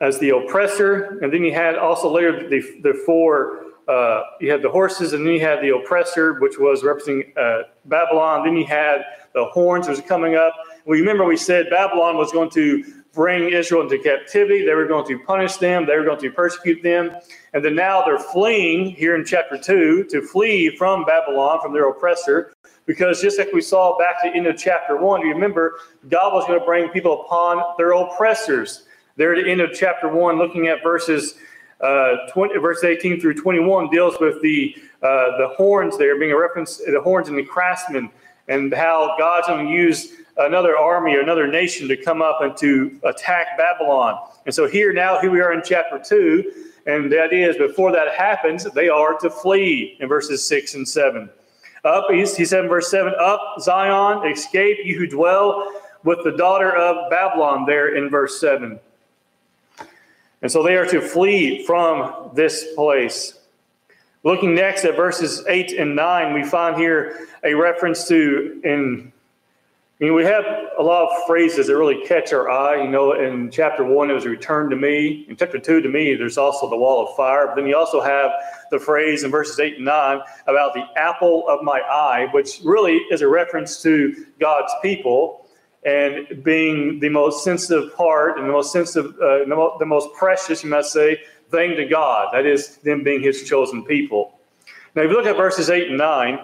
as 0.00 0.18
the 0.18 0.30
oppressor, 0.30 1.18
and 1.22 1.32
then 1.32 1.44
you 1.44 1.54
had 1.54 1.76
also 1.76 2.12
later 2.12 2.48
the, 2.48 2.60
the 2.82 2.94
four 3.06 3.64
uh, 3.88 4.22
you 4.40 4.50
had 4.50 4.62
the 4.62 4.70
horses, 4.70 5.12
and 5.12 5.26
then 5.26 5.34
you 5.34 5.40
had 5.40 5.60
the 5.60 5.74
oppressor, 5.74 6.34
which 6.40 6.58
was 6.58 6.82
representing 6.82 7.32
uh, 7.36 7.62
Babylon. 7.86 8.44
Then 8.44 8.56
you 8.56 8.66
had 8.66 9.04
the 9.34 9.44
horns, 9.46 9.88
which 9.88 9.98
was 9.98 10.06
coming 10.06 10.36
up. 10.36 10.54
We 10.86 11.00
remember 11.00 11.24
we 11.24 11.36
said 11.36 11.68
Babylon 11.70 12.16
was 12.16 12.32
going 12.32 12.50
to 12.50 12.84
bring 13.14 13.50
Israel 13.50 13.82
into 13.82 13.98
captivity. 13.98 14.64
They 14.64 14.74
were 14.74 14.86
going 14.86 15.06
to 15.06 15.18
punish 15.24 15.56
them. 15.56 15.86
They 15.86 15.96
were 15.96 16.04
going 16.04 16.20
to 16.20 16.30
persecute 16.30 16.82
them. 16.82 17.16
And 17.52 17.64
then 17.64 17.74
now 17.76 18.02
they're 18.04 18.18
fleeing 18.18 18.90
here 18.90 19.14
in 19.14 19.24
chapter 19.24 19.56
2 19.56 20.04
to 20.10 20.22
flee 20.22 20.76
from 20.76 21.04
Babylon, 21.04 21.60
from 21.62 21.72
their 21.72 21.88
oppressor. 21.88 22.52
Because 22.86 23.22
just 23.22 23.38
like 23.38 23.52
we 23.52 23.62
saw 23.62 23.96
back 23.98 24.16
at 24.24 24.32
the 24.32 24.36
end 24.36 24.46
of 24.46 24.58
chapter 24.58 24.96
1, 24.96 25.22
you 25.22 25.32
remember 25.32 25.78
God 26.08 26.34
was 26.34 26.46
going 26.46 26.58
to 26.58 26.64
bring 26.64 26.88
people 26.90 27.22
upon 27.22 27.62
their 27.78 27.92
oppressors. 27.92 28.84
There 29.16 29.34
at 29.34 29.44
the 29.44 29.50
end 29.50 29.60
of 29.60 29.72
chapter 29.72 30.08
1, 30.08 30.36
looking 30.36 30.66
at 30.66 30.82
verses 30.82 31.34
uh, 31.80 32.28
20, 32.32 32.58
verse 32.58 32.84
18 32.84 33.20
through 33.20 33.34
21 33.34 33.90
deals 33.90 34.16
with 34.20 34.40
the 34.42 34.74
uh, 35.02 35.36
the 35.36 35.48
horns 35.56 35.98
there 35.98 36.18
being 36.18 36.32
a 36.32 36.38
reference 36.38 36.78
the 36.78 37.00
horns 37.00 37.28
and 37.28 37.36
the 37.36 37.44
craftsmen 37.44 38.10
and 38.48 38.72
how 38.72 39.14
God's 39.18 39.46
going 39.48 39.66
to 39.66 39.72
use 39.72 40.12
another 40.36 40.76
army 40.76 41.14
or 41.14 41.20
another 41.20 41.46
nation 41.46 41.88
to 41.88 41.96
come 41.96 42.20
up 42.20 42.40
and 42.40 42.56
to 42.58 42.98
attack 43.04 43.56
Babylon. 43.56 44.18
And 44.46 44.54
so 44.54 44.66
here 44.66 44.92
now, 44.92 45.20
here 45.20 45.30
we 45.30 45.40
are 45.40 45.52
in 45.52 45.62
chapter 45.64 45.98
2, 45.98 46.52
and 46.86 47.10
the 47.10 47.22
idea 47.22 47.48
is 47.48 47.56
before 47.56 47.92
that 47.92 48.14
happens, 48.14 48.64
they 48.64 48.88
are 48.88 49.18
to 49.18 49.30
flee 49.30 49.96
in 50.00 50.08
verses 50.08 50.46
6 50.46 50.74
and 50.74 50.88
7. 50.88 51.30
Up, 51.84 52.06
he 52.10 52.24
said 52.24 52.64
in 52.64 52.68
verse 52.68 52.90
7, 52.90 53.14
Up, 53.18 53.40
Zion, 53.60 54.30
escape, 54.30 54.78
you 54.84 54.98
who 54.98 55.06
dwell 55.06 55.70
with 56.02 56.18
the 56.24 56.32
daughter 56.32 56.74
of 56.74 57.10
Babylon, 57.10 57.64
there 57.66 57.94
in 57.96 58.10
verse 58.10 58.40
7. 58.40 58.78
And 60.44 60.52
so 60.52 60.62
they 60.62 60.76
are 60.76 60.84
to 60.84 61.00
flee 61.00 61.64
from 61.64 62.30
this 62.34 62.74
place. 62.74 63.38
Looking 64.24 64.54
next 64.54 64.84
at 64.84 64.94
verses 64.94 65.42
8 65.48 65.72
and 65.72 65.96
9, 65.96 66.34
we 66.34 66.44
find 66.44 66.76
here 66.76 67.28
a 67.42 67.54
reference 67.54 68.06
to, 68.08 68.60
in 68.62 69.10
I 69.98 70.04
mean, 70.04 70.14
we 70.14 70.24
have 70.24 70.44
a 70.76 70.82
lot 70.82 71.08
of 71.08 71.26
phrases 71.26 71.68
that 71.68 71.76
really 71.78 72.04
catch 72.04 72.34
our 72.34 72.50
eye. 72.50 72.82
You 72.82 72.90
know, 72.90 73.12
in 73.12 73.50
chapter 73.50 73.84
one, 73.84 74.10
it 74.10 74.12
was 74.12 74.26
return 74.26 74.68
to 74.68 74.76
me. 74.76 75.24
In 75.30 75.36
chapter 75.36 75.58
two, 75.58 75.80
to 75.80 75.88
me, 75.88 76.14
there's 76.14 76.36
also 76.36 76.68
the 76.68 76.76
wall 76.76 77.08
of 77.08 77.16
fire. 77.16 77.46
But 77.46 77.54
then 77.54 77.66
you 77.66 77.74
also 77.74 78.02
have 78.02 78.30
the 78.70 78.78
phrase 78.78 79.24
in 79.24 79.30
verses 79.30 79.58
eight 79.60 79.76
and 79.76 79.86
nine 79.86 80.20
about 80.46 80.74
the 80.74 80.84
apple 80.96 81.48
of 81.48 81.62
my 81.62 81.80
eye, 81.80 82.28
which 82.32 82.60
really 82.62 82.96
is 83.10 83.22
a 83.22 83.28
reference 83.28 83.80
to 83.82 84.26
God's 84.38 84.74
people 84.82 85.43
and 85.84 86.42
being 86.42 86.98
the 87.00 87.08
most 87.08 87.44
sensitive 87.44 87.94
part 87.94 88.38
and 88.38 88.48
the 88.48 88.52
most 88.52 88.72
sensitive, 88.72 89.12
uh, 89.20 89.44
the 89.78 89.86
most 89.86 90.12
precious, 90.14 90.64
you 90.64 90.70
might 90.70 90.86
say, 90.86 91.20
thing 91.50 91.76
to 91.76 91.84
God. 91.84 92.32
That 92.32 92.46
is 92.46 92.76
them 92.78 93.02
being 93.02 93.22
his 93.22 93.44
chosen 93.44 93.84
people. 93.84 94.38
Now, 94.94 95.02
if 95.02 95.10
you 95.10 95.16
look 95.16 95.26
at 95.26 95.36
verses 95.36 95.70
eight 95.70 95.88
and 95.88 95.98
nine, 95.98 96.38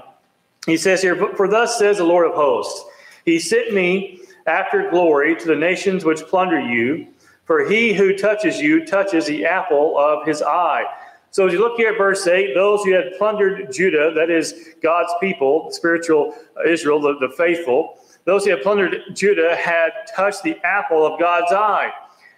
he 0.67 0.77
says 0.77 1.01
here, 1.01 1.17
For 1.37 1.49
thus 1.49 1.79
says 1.79 1.99
the 1.99 2.05
Lord 2.05 2.27
of 2.27 2.35
hosts, 2.35 2.85
he 3.25 3.39
sent 3.39 3.73
me 3.73 4.21
after 4.47 4.91
glory 4.91 5.37
to 5.37 5.47
the 5.47 5.57
nations 5.57 6.05
which 6.05 6.21
plunder 6.23 6.61
you, 6.61 7.07
for 7.45 7.69
he 7.69 7.95
who 7.95 8.17
touches 8.17 8.61
you 8.61 8.85
touches 8.85 9.27
the 9.27 9.47
apple 9.47 9.99
of 9.99 10.27
his 10.27 10.43
eye. 10.43 10.85
So 11.33 11.47
as 11.47 11.53
you 11.53 11.61
look 11.61 11.77
here 11.77 11.93
at 11.93 11.99
verse 11.99 12.27
8, 12.27 12.55
those 12.55 12.83
who 12.83 12.93
had 12.93 13.13
plundered 13.17 13.73
Judah, 13.73 14.13
that 14.17 14.31
is 14.31 14.75
God's 14.83 15.13
people, 15.21 15.71
spiritual 15.71 16.35
Israel, 16.67 17.01
the, 17.01 17.15
the 17.21 17.33
faithful, 17.37 18.00
those 18.25 18.45
who 18.45 18.51
had 18.51 18.63
plundered 18.63 19.03
Judah 19.15 19.57
had 19.57 19.91
touched 20.15 20.43
the 20.43 20.57
apple 20.65 21.07
of 21.07 21.19
God's 21.19 21.53
eye. 21.53 21.91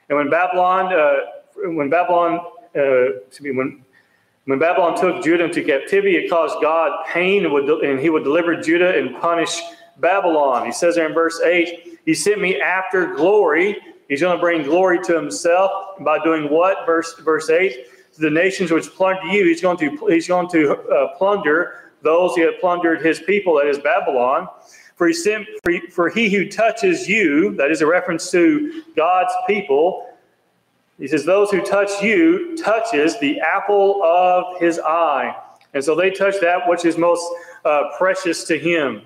And 0.08 0.18
when 0.18 0.30
Babylon, 0.30 0.92
uh, 0.92 1.70
when 1.70 1.90
Babylon, 1.90 2.40
uh, 2.76 3.18
when 3.40 3.84
when 4.44 4.58
Babylon 4.58 4.98
took 4.98 5.22
Judah 5.22 5.44
into 5.44 5.62
captivity, 5.62 6.16
it 6.16 6.28
caused 6.28 6.60
God 6.60 7.06
pain 7.06 7.46
and, 7.46 8.00
he 8.00 8.10
would 8.10 8.24
deliver 8.24 8.60
Judah 8.60 8.98
and 8.98 9.20
punish 9.20 9.60
Babylon. 9.98 10.66
He 10.66 10.72
says 10.72 10.96
there 10.96 11.06
in 11.06 11.14
verse 11.14 11.40
8, 11.40 12.00
He 12.04 12.12
sent 12.12 12.40
me 12.40 12.60
after 12.60 13.14
glory. 13.14 13.78
He's 14.08 14.20
going 14.20 14.36
to 14.36 14.40
bring 14.40 14.64
glory 14.64 14.98
to 15.04 15.14
himself 15.14 15.70
by 16.00 16.18
doing 16.24 16.50
what? 16.50 16.84
Verse, 16.86 17.14
verse 17.20 17.50
8 17.50 17.86
the 18.18 18.30
nations 18.30 18.70
which 18.70 18.90
plundered 18.94 19.24
you, 19.32 19.44
he's 19.44 19.60
going 19.60 19.76
to, 19.78 20.06
he's 20.08 20.28
going 20.28 20.48
to 20.50 20.76
uh, 20.76 21.16
plunder 21.16 21.92
those 22.02 22.34
who 22.34 22.42
have 22.42 22.60
plundered 22.60 23.04
his 23.04 23.20
people, 23.20 23.56
that 23.56 23.66
is 23.66 23.78
Babylon. 23.78 24.48
For 25.02 25.72
for, 25.90 26.08
he 26.10 26.30
who 26.30 26.48
touches 26.48 27.08
you, 27.08 27.56
that 27.56 27.72
is 27.72 27.80
a 27.80 27.86
reference 27.86 28.30
to 28.30 28.84
God's 28.94 29.32
people, 29.48 30.08
he 30.98 31.08
says, 31.08 31.24
those 31.24 31.50
who 31.50 31.60
touch 31.60 32.00
you 32.00 32.56
touches 32.56 33.18
the 33.18 33.40
apple 33.40 34.00
of 34.04 34.60
his 34.60 34.78
eye. 34.78 35.34
And 35.74 35.82
so 35.82 35.96
they 35.96 36.10
touch 36.10 36.36
that 36.40 36.68
which 36.68 36.84
is 36.84 36.96
most 36.96 37.24
uh, 37.64 37.90
precious 37.98 38.44
to 38.44 38.56
him. 38.56 39.02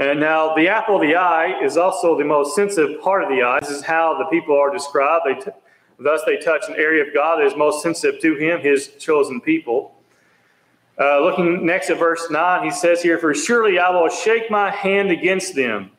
And 0.00 0.18
now 0.18 0.54
the 0.54 0.68
apple 0.68 0.96
of 0.96 1.02
the 1.02 1.16
eye 1.16 1.62
is 1.62 1.76
also 1.76 2.16
the 2.16 2.24
most 2.24 2.56
sensitive 2.56 2.98
part 3.02 3.22
of 3.22 3.28
the 3.28 3.42
eye. 3.42 3.60
This 3.60 3.70
is 3.70 3.82
how 3.82 4.16
the 4.16 4.24
people 4.24 4.58
are 4.58 4.72
described. 4.72 5.26
They 5.26 5.52
thus, 5.98 6.22
they 6.24 6.38
touch 6.38 6.62
an 6.68 6.76
area 6.76 7.06
of 7.06 7.12
God 7.12 7.40
that 7.40 7.46
is 7.46 7.56
most 7.56 7.82
sensitive 7.82 8.22
to 8.22 8.36
Him, 8.36 8.60
His 8.60 8.88
chosen 8.98 9.38
people. 9.40 9.91
Uh, 10.98 11.20
looking 11.20 11.64
next 11.64 11.90
at 11.90 11.98
verse 11.98 12.30
9, 12.30 12.64
he 12.64 12.70
says 12.70 13.02
here, 13.02 13.18
For 13.18 13.34
surely 13.34 13.78
I 13.78 13.90
will 13.90 14.08
shake 14.08 14.50
my 14.50 14.70
hand 14.70 15.10
against 15.10 15.54
them, 15.54 15.90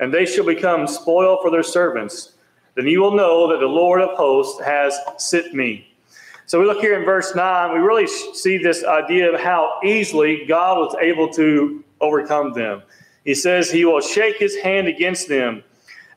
and 0.00 0.12
they 0.12 0.24
shall 0.24 0.46
become 0.46 0.86
spoil 0.86 1.38
for 1.42 1.50
their 1.50 1.62
servants. 1.62 2.32
Then 2.74 2.86
you 2.86 3.00
will 3.00 3.14
know 3.14 3.48
that 3.50 3.60
the 3.60 3.66
Lord 3.66 4.00
of 4.00 4.16
hosts 4.16 4.60
has 4.62 4.98
sent 5.18 5.54
me. 5.54 5.88
So 6.46 6.60
we 6.60 6.66
look 6.66 6.80
here 6.80 6.98
in 6.98 7.04
verse 7.04 7.34
9, 7.34 7.72
we 7.72 7.78
really 7.78 8.06
see 8.06 8.58
this 8.58 8.84
idea 8.84 9.32
of 9.32 9.40
how 9.40 9.80
easily 9.84 10.44
God 10.46 10.78
was 10.78 10.96
able 11.00 11.28
to 11.34 11.84
overcome 12.00 12.52
them. 12.52 12.82
He 13.24 13.34
says 13.34 13.70
he 13.70 13.84
will 13.84 14.00
shake 14.00 14.36
his 14.38 14.56
hand 14.56 14.86
against 14.88 15.28
them. 15.28 15.62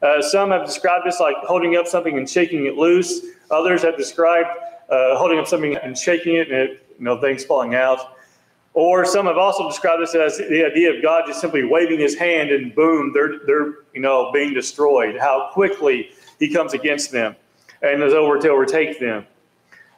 Uh, 0.02 0.22
some 0.22 0.52
have 0.52 0.66
described 0.66 1.06
this 1.06 1.20
like 1.20 1.36
holding 1.44 1.78
up 1.78 1.88
something 1.88 2.18
and 2.18 2.30
shaking 2.30 2.66
it 2.66 2.76
loose. 2.76 3.22
Others 3.52 3.84
have 3.84 3.98
described 3.98 4.50
uh, 4.90 5.18
holding 5.18 5.40
up 5.40 5.48
something 5.48 5.76
and 5.78 5.98
shaking 5.98 6.36
it 6.36 6.52
and 6.52 6.70
it, 6.70 6.87
you 6.98 7.06
know 7.06 7.20
things 7.20 7.44
falling 7.44 7.76
out. 7.76 8.16
Or 8.74 9.06
some 9.06 9.26
have 9.26 9.38
also 9.38 9.68
described 9.68 10.04
this 10.04 10.14
as 10.14 10.38
the 10.38 10.64
idea 10.64 10.94
of 10.94 11.02
God 11.02 11.24
just 11.26 11.42
simply 11.42 11.64
waving 11.64 12.00
his 12.00 12.16
hand 12.16 12.52
and 12.52 12.76
boom, 12.76 13.12
they're 13.14 13.40
they're 13.46 13.74
you 13.94 14.02
know 14.02 14.32
being 14.32 14.54
destroyed. 14.54 15.18
How 15.20 15.50
quickly 15.54 16.10
he 16.40 16.54
comes 16.54 16.74
against 16.74 17.12
them 17.12 17.36
and 17.82 18.02
is 18.04 18.14
over 18.14 18.38
to 18.40 18.50
overtake 18.50 19.00
them. 19.00 19.26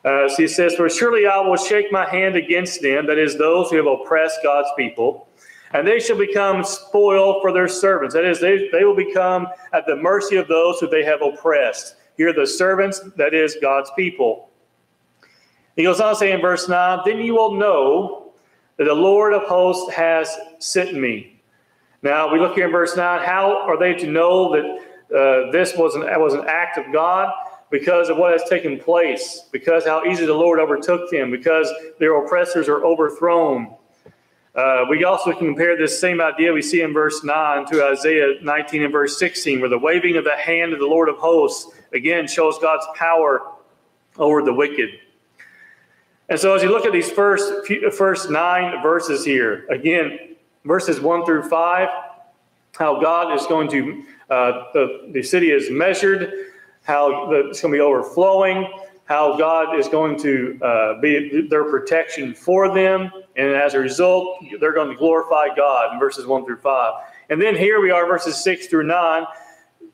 Uh, 0.06 0.30
so 0.30 0.36
he 0.38 0.48
says, 0.48 0.76
For 0.76 0.90
surely 0.90 1.28
I 1.28 1.40
will 1.40 1.58
shake 1.58 1.92
my 1.92 2.08
hand 2.10 2.36
against 2.36 2.82
them, 2.82 3.06
that 3.08 3.18
is, 3.18 3.38
those 3.38 3.70
who 3.70 3.78
have 3.78 3.86
oppressed 3.86 4.40
God's 4.44 4.70
people 4.78 5.30
and 5.74 5.88
they 5.88 6.00
shall 6.00 6.18
become 6.18 6.64
spoil 6.64 7.42
for 7.42 7.52
their 7.52 7.68
servants. 7.68 8.16
That 8.16 8.26
is, 8.26 8.40
they, 8.40 8.70
they 8.72 8.84
will 8.84 8.96
become 8.96 9.48
at 9.74 9.86
the 9.86 9.96
mercy 9.96 10.36
of 10.38 10.48
those 10.48 10.80
who 10.80 10.88
they 10.88 11.04
have 11.04 11.22
oppressed. 11.22 11.96
Here, 12.18 12.34
the 12.34 12.48
servants, 12.48 13.02
that 13.16 13.34
is, 13.34 13.58
God's 13.62 13.92
people. 13.96 14.49
He 15.80 15.86
goes 15.86 16.02
on 16.02 16.14
to 16.14 16.20
say 16.20 16.34
in 16.34 16.42
verse 16.42 16.68
9, 16.68 17.00
Then 17.06 17.20
you 17.20 17.36
will 17.36 17.54
know 17.54 18.34
that 18.76 18.84
the 18.84 18.94
Lord 18.94 19.32
of 19.34 19.44
hosts 19.44 19.90
has 19.94 20.38
sent 20.60 20.94
me. 20.94 21.40
Now, 22.02 22.30
we 22.34 22.38
look 22.38 22.56
here 22.56 22.66
in 22.66 22.72
verse 22.74 22.98
9, 22.98 23.26
how 23.26 23.62
are 23.66 23.80
they 23.80 23.94
to 23.94 24.06
know 24.06 24.52
that 24.52 24.66
uh, 25.16 25.52
this 25.52 25.78
was 25.78 25.96
an, 25.96 26.02
was 26.20 26.34
an 26.34 26.44
act 26.50 26.78
of 26.78 26.92
God? 26.92 27.32
Because 27.72 28.10
of 28.10 28.18
what 28.18 28.34
has 28.34 28.44
taken 28.50 28.78
place, 28.78 29.46
because 29.54 29.86
how 29.86 30.04
easy 30.04 30.26
the 30.26 30.34
Lord 30.34 30.60
overtook 30.60 31.10
them, 31.12 31.32
because 31.32 31.72
their 31.98 32.14
oppressors 32.26 32.68
are 32.68 32.84
overthrown 32.84 33.74
uh, 34.56 34.84
we 34.90 35.06
also 35.06 35.32
can 35.32 35.48
compare 35.48 35.78
this 35.78 35.98
same 36.02 36.20
idea 36.20 36.52
we 36.52 36.62
see 36.62 36.82
in 36.82 36.92
verse 36.92 37.24
9 37.24 37.68
to 37.68 37.86
Isaiah 37.86 38.34
19 38.42 38.84
and 38.84 38.92
verse 38.92 39.18
16, 39.18 39.62
where 39.62 39.70
the 39.70 39.78
waving 39.78 40.18
of 40.18 40.26
the 40.26 40.36
hand 40.36 40.74
of 40.74 40.80
the 40.80 40.86
Lord 40.86 41.08
of 41.08 41.16
hosts 41.18 41.72
again 41.94 42.28
shows 42.28 42.58
God's 42.60 42.86
power 42.96 43.54
over 44.18 44.42
the 44.42 44.52
wicked. 44.52 44.90
And 46.30 46.40
so, 46.40 46.54
as 46.54 46.62
you 46.62 46.70
look 46.70 46.86
at 46.86 46.94
these 46.94 47.10
first 47.10 47.66
few, 47.66 47.90
first 47.90 48.30
nine 48.30 48.84
verses 48.84 49.26
here, 49.26 49.66
again, 49.72 50.36
verses 50.64 51.02
1 51.02 51.26
through 51.26 51.50
5, 51.50 51.90
how 52.74 53.02
God 53.02 53.36
is 53.36 53.48
going 53.48 53.68
to, 53.72 54.04
uh, 54.30 54.64
the, 54.74 55.10
the 55.12 55.24
city 55.24 55.50
is 55.50 55.72
measured, 55.72 56.32
how 56.84 57.30
the, 57.32 57.50
it's 57.50 57.62
going 57.62 57.72
to 57.72 57.78
be 57.78 57.82
overflowing, 57.82 58.72
how 59.06 59.38
God 59.38 59.76
is 59.76 59.88
going 59.88 60.20
to 60.20 60.60
uh, 60.62 61.02
be 61.02 61.48
their 61.50 61.64
protection 61.64 62.36
for 62.36 62.72
them. 62.72 63.12
And 63.36 63.48
as 63.56 63.74
a 63.74 63.80
result, 63.80 64.46
they're 64.60 64.74
going 64.74 64.90
to 64.90 64.96
glorify 64.96 65.48
God 65.56 65.94
in 65.94 66.00
verses 66.00 66.28
1 66.28 66.46
through 66.46 66.60
5. 66.60 66.94
And 67.32 67.42
then 67.42 67.56
here 67.56 67.82
we 67.82 67.90
are, 67.90 68.06
verses 68.06 68.42
6 68.44 68.68
through 68.68 68.86
9. 68.86 69.26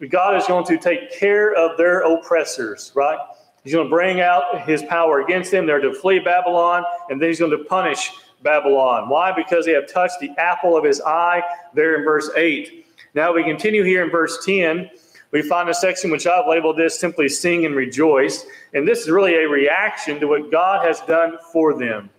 God 0.09 0.35
is 0.35 0.45
going 0.47 0.65
to 0.65 0.77
take 0.77 1.17
care 1.17 1.53
of 1.53 1.77
their 1.77 2.01
oppressors, 2.01 2.91
right? 2.93 3.19
He's 3.65 3.73
going 3.73 3.87
to 3.87 3.89
bring 3.89 4.21
out 4.21 4.65
his 4.65 4.83
power 4.83 5.19
against 5.19 5.51
them. 5.51 5.65
They're 5.65 5.81
to 5.81 5.93
flee 5.93 6.19
Babylon, 6.19 6.85
and 7.09 7.21
then 7.21 7.27
he's 7.27 7.39
going 7.39 7.51
to 7.51 7.65
punish 7.65 8.13
Babylon. 8.41 9.09
Why? 9.09 9.33
Because 9.33 9.65
they 9.65 9.73
have 9.73 9.91
touched 9.91 10.21
the 10.21 10.29
apple 10.37 10.77
of 10.77 10.85
his 10.85 11.01
eye 11.01 11.43
there 11.73 11.97
in 11.97 12.05
verse 12.05 12.29
8. 12.37 12.85
Now 13.13 13.33
we 13.33 13.43
continue 13.43 13.83
here 13.83 14.05
in 14.05 14.09
verse 14.09 14.45
10 14.45 14.89
we 15.35 15.41
find 15.41 15.67
a 15.67 15.73
section 15.73 16.11
which 16.11 16.25
I've 16.25 16.47
labeled 16.47 16.77
this 16.77 16.97
simply 16.97 17.27
sing 17.27 17.65
and 17.65 17.75
rejoice. 17.75 18.45
And 18.73 18.87
this 18.87 19.01
is 19.01 19.09
really 19.09 19.35
a 19.35 19.49
reaction 19.49 20.17
to 20.21 20.27
what 20.27 20.49
God 20.49 20.85
has 20.85 21.01
done 21.01 21.37
for 21.51 21.77
them. 21.77 22.09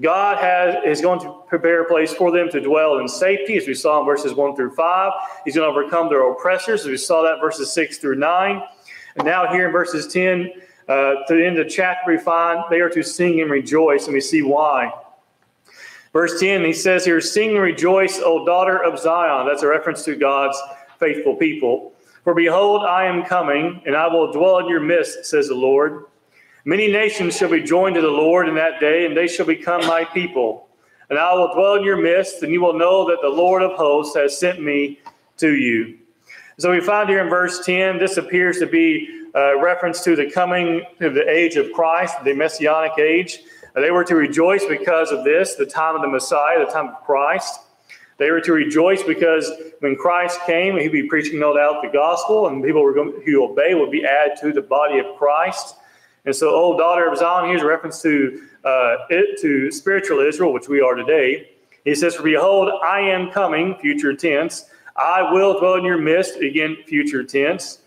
God 0.00 0.38
has, 0.38 0.76
is 0.86 1.02
going 1.02 1.20
to 1.20 1.42
prepare 1.46 1.82
a 1.82 1.84
place 1.84 2.14
for 2.14 2.32
them 2.32 2.48
to 2.48 2.58
dwell 2.58 3.00
in 3.00 3.06
safety, 3.06 3.58
as 3.58 3.66
we 3.66 3.74
saw 3.74 4.00
in 4.00 4.06
verses 4.06 4.32
1 4.32 4.56
through 4.56 4.74
5. 4.74 5.12
He's 5.44 5.54
going 5.54 5.70
to 5.70 5.78
overcome 5.78 6.08
their 6.08 6.26
oppressors, 6.32 6.80
as 6.80 6.86
we 6.86 6.96
saw 6.96 7.22
that 7.22 7.38
verses 7.38 7.70
6 7.74 7.98
through 7.98 8.16
9. 8.16 8.62
And 9.16 9.26
now, 9.26 9.52
here 9.52 9.66
in 9.66 9.72
verses 9.72 10.12
10 10.12 10.50
uh, 10.88 11.14
to 11.26 11.34
the 11.34 11.44
end 11.44 11.58
of 11.58 11.68
chapter, 11.68 12.10
we 12.10 12.18
find 12.18 12.64
they 12.70 12.80
are 12.80 12.90
to 12.90 13.02
sing 13.02 13.40
and 13.40 13.50
rejoice, 13.50 14.06
and 14.06 14.14
we 14.14 14.20
see 14.20 14.42
why. 14.42 14.92
Verse 16.12 16.38
10, 16.40 16.64
he 16.64 16.72
says 16.72 17.04
here, 17.04 17.20
Sing 17.20 17.50
and 17.50 17.60
rejoice, 17.60 18.20
O 18.22 18.44
daughter 18.44 18.82
of 18.82 18.98
Zion. 18.98 19.46
That's 19.46 19.62
a 19.62 19.66
reference 19.66 20.04
to 20.04 20.14
God's 20.14 20.58
faithful 20.98 21.36
people. 21.36 21.92
For 22.24 22.34
behold, 22.34 22.84
I 22.84 23.06
am 23.06 23.24
coming, 23.24 23.82
and 23.86 23.96
I 23.96 24.06
will 24.06 24.30
dwell 24.30 24.58
in 24.58 24.68
your 24.68 24.80
midst, 24.80 25.24
says 25.24 25.48
the 25.48 25.54
Lord. 25.54 26.04
Many 26.64 26.92
nations 26.92 27.36
shall 27.36 27.50
be 27.50 27.62
joined 27.62 27.96
to 27.96 28.00
the 28.00 28.08
Lord 28.08 28.48
in 28.48 28.54
that 28.54 28.78
day, 28.78 29.06
and 29.06 29.16
they 29.16 29.26
shall 29.26 29.46
become 29.46 29.84
my 29.86 30.04
people. 30.04 30.68
And 31.10 31.18
I 31.18 31.34
will 31.34 31.52
dwell 31.52 31.74
in 31.74 31.84
your 31.84 31.96
midst, 31.96 32.42
and 32.42 32.52
you 32.52 32.60
will 32.60 32.78
know 32.78 33.08
that 33.08 33.18
the 33.20 33.28
Lord 33.28 33.62
of 33.62 33.72
hosts 33.72 34.14
has 34.16 34.38
sent 34.38 34.62
me 34.62 35.00
to 35.38 35.54
you. 35.54 35.98
So 36.58 36.70
we 36.70 36.80
find 36.80 37.08
here 37.08 37.22
in 37.22 37.30
verse 37.30 37.64
10, 37.64 37.98
this 37.98 38.18
appears 38.18 38.58
to 38.58 38.66
be 38.66 39.26
a 39.34 39.56
reference 39.56 40.02
to 40.04 40.14
the 40.14 40.30
coming 40.30 40.82
of 41.00 41.14
the 41.14 41.28
age 41.28 41.56
of 41.56 41.72
Christ, 41.72 42.14
the 42.24 42.34
messianic 42.34 42.98
age. 42.98 43.40
They 43.74 43.90
were 43.90 44.04
to 44.04 44.14
rejoice 44.14 44.64
because 44.66 45.12
of 45.12 45.24
this, 45.24 45.54
the 45.54 45.64
time 45.64 45.96
of 45.96 46.02
the 46.02 46.08
Messiah, 46.08 46.64
the 46.64 46.70
time 46.70 46.88
of 46.88 47.02
Christ. 47.04 47.60
They 48.18 48.30
were 48.30 48.42
to 48.42 48.52
rejoice 48.52 49.02
because 49.02 49.50
when 49.80 49.96
Christ 49.96 50.40
came, 50.44 50.78
he'd 50.78 50.92
be 50.92 51.08
preaching, 51.08 51.40
no 51.40 51.56
doubt, 51.56 51.82
the 51.82 51.88
gospel, 51.88 52.48
and 52.48 52.62
people 52.62 52.92
going, 52.92 53.22
who 53.24 53.44
obey 53.44 53.74
would 53.74 53.90
be 53.90 54.04
added 54.04 54.36
to 54.42 54.52
the 54.52 54.60
body 54.60 54.98
of 54.98 55.06
Christ. 55.16 55.76
And 56.26 56.36
so, 56.36 56.50
old 56.50 56.78
daughter 56.78 57.10
of 57.10 57.16
Zion, 57.18 57.48
here's 57.48 57.62
a 57.62 57.66
reference 57.66 58.02
to 58.02 58.46
uh, 58.64 58.96
it, 59.08 59.40
to 59.40 59.72
spiritual 59.72 60.20
Israel, 60.20 60.52
which 60.52 60.68
we 60.68 60.80
are 60.82 60.94
today. 60.94 61.48
He 61.84 61.94
says, 61.94 62.14
For 62.14 62.22
behold, 62.22 62.70
I 62.84 63.00
am 63.00 63.30
coming, 63.30 63.74
future 63.80 64.14
tense. 64.14 64.66
I 64.96 65.32
will 65.32 65.58
dwell 65.58 65.74
in 65.74 65.84
your 65.84 65.98
midst, 65.98 66.36
again, 66.36 66.76
future 66.86 67.24
tense. 67.24 67.78